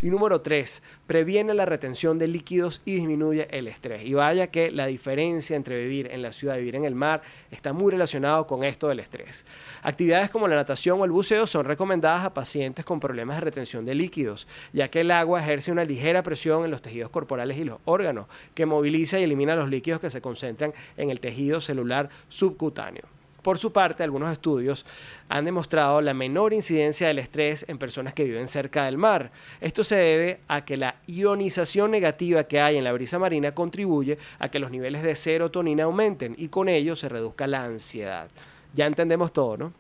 Y 0.02 0.10
número 0.10 0.40
3, 0.40 0.82
previene 1.06 1.54
la 1.54 1.64
retención 1.66 2.18
de 2.18 2.28
líquidos 2.28 2.82
y 2.84 2.96
disminuye 2.96 3.48
el 3.50 3.68
estrés. 3.68 4.04
Y 4.04 4.14
vaya 4.14 4.48
que 4.48 4.70
la 4.70 4.86
diferencia 4.86 5.56
entre 5.56 5.78
vivir 5.78 6.08
en 6.10 6.22
la 6.22 6.32
ciudad 6.32 6.56
y 6.56 6.60
vivir 6.60 6.76
en 6.76 6.84
el 6.84 6.94
mar 6.94 7.22
está 7.50 7.72
muy 7.72 7.92
relacionado 7.92 8.46
con 8.46 8.64
esto 8.64 8.88
del 8.88 9.00
estrés. 9.00 9.44
Actividades 9.82 10.30
como 10.30 10.48
la 10.48 10.56
natación 10.56 11.00
o 11.00 11.04
el 11.04 11.10
buceo 11.10 11.46
son 11.46 11.64
recomendadas 11.64 12.24
a 12.24 12.34
pacientes 12.34 12.84
con 12.84 13.00
problemas 13.00 13.36
de 13.36 13.42
retención 13.42 13.84
de 13.84 13.94
líquidos, 13.94 14.46
ya 14.72 14.88
que 14.88 15.00
el 15.00 15.10
agua 15.10 15.40
ejerce 15.40 15.72
una 15.72 15.84
ligera 15.84 16.22
presión 16.22 16.64
en 16.64 16.70
los 16.70 16.82
tejidos 16.82 17.10
corporales 17.10 17.56
y 17.56 17.64
los 17.64 17.78
órganos, 17.84 18.26
que 18.54 18.66
moviliza 18.66 19.18
y 19.18 19.24
elimina 19.24 19.56
los 19.56 19.68
líquidos 19.68 20.00
que 20.00 20.10
se 20.10 20.20
concentran 20.20 20.72
en 20.96 21.10
el 21.10 21.20
tejido 21.20 21.60
celular 21.60 22.08
subcutáneo. 22.28 23.04
Por 23.44 23.58
su 23.58 23.72
parte, 23.72 24.02
algunos 24.02 24.32
estudios 24.32 24.86
han 25.28 25.44
demostrado 25.44 26.00
la 26.00 26.14
menor 26.14 26.54
incidencia 26.54 27.08
del 27.08 27.18
estrés 27.18 27.66
en 27.68 27.76
personas 27.76 28.14
que 28.14 28.24
viven 28.24 28.48
cerca 28.48 28.86
del 28.86 28.96
mar. 28.96 29.32
Esto 29.60 29.84
se 29.84 29.96
debe 29.96 30.40
a 30.48 30.64
que 30.64 30.78
la 30.78 30.94
ionización 31.06 31.90
negativa 31.90 32.44
que 32.44 32.62
hay 32.62 32.78
en 32.78 32.84
la 32.84 32.92
brisa 32.94 33.18
marina 33.18 33.52
contribuye 33.52 34.16
a 34.38 34.48
que 34.48 34.58
los 34.58 34.70
niveles 34.70 35.02
de 35.02 35.14
serotonina 35.14 35.84
aumenten 35.84 36.34
y 36.38 36.48
con 36.48 36.70
ello 36.70 36.96
se 36.96 37.10
reduzca 37.10 37.46
la 37.46 37.64
ansiedad. 37.64 38.30
Ya 38.72 38.86
entendemos 38.86 39.30
todo, 39.30 39.58
¿no? 39.58 39.74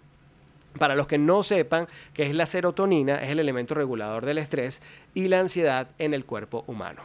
Para 0.78 0.94
los 0.94 1.06
que 1.06 1.16
no 1.16 1.42
sepan 1.42 1.88
qué 2.12 2.24
es 2.24 2.34
la 2.34 2.44
serotonina, 2.44 3.22
es 3.22 3.30
el 3.30 3.38
elemento 3.38 3.74
regulador 3.74 4.26
del 4.26 4.36
estrés 4.36 4.82
y 5.14 5.28
la 5.28 5.40
ansiedad 5.40 5.88
en 5.98 6.12
el 6.12 6.26
cuerpo 6.26 6.64
humano. 6.66 7.00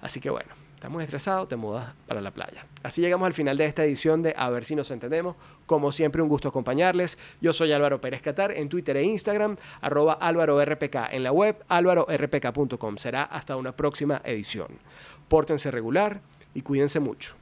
Así 0.00 0.20
que 0.20 0.30
bueno, 0.30 0.59
estás 0.80 0.90
muy 0.90 1.04
estresado, 1.04 1.46
te 1.46 1.56
mudas 1.56 1.92
para 2.06 2.22
la 2.22 2.30
playa. 2.30 2.64
Así 2.82 3.02
llegamos 3.02 3.26
al 3.26 3.34
final 3.34 3.54
de 3.58 3.66
esta 3.66 3.84
edición 3.84 4.22
de 4.22 4.32
A 4.34 4.48
ver 4.48 4.64
si 4.64 4.74
nos 4.74 4.90
entendemos. 4.90 5.36
Como 5.66 5.92
siempre, 5.92 6.22
un 6.22 6.28
gusto 6.30 6.48
acompañarles. 6.48 7.18
Yo 7.42 7.52
soy 7.52 7.72
Álvaro 7.72 8.00
Pérez 8.00 8.22
Catar 8.22 8.50
en 8.52 8.70
Twitter 8.70 8.96
e 8.96 9.02
Instagram, 9.02 9.58
arroba 9.82 10.14
Álvaro 10.14 10.58
RPK 10.64 11.12
en 11.12 11.22
la 11.22 11.32
web, 11.32 11.62
álvarorpk.com. 11.68 12.96
Será 12.96 13.24
hasta 13.24 13.56
una 13.56 13.72
próxima 13.72 14.22
edición. 14.24 14.68
Pórtense 15.28 15.70
regular 15.70 16.22
y 16.54 16.62
cuídense 16.62 16.98
mucho. 16.98 17.39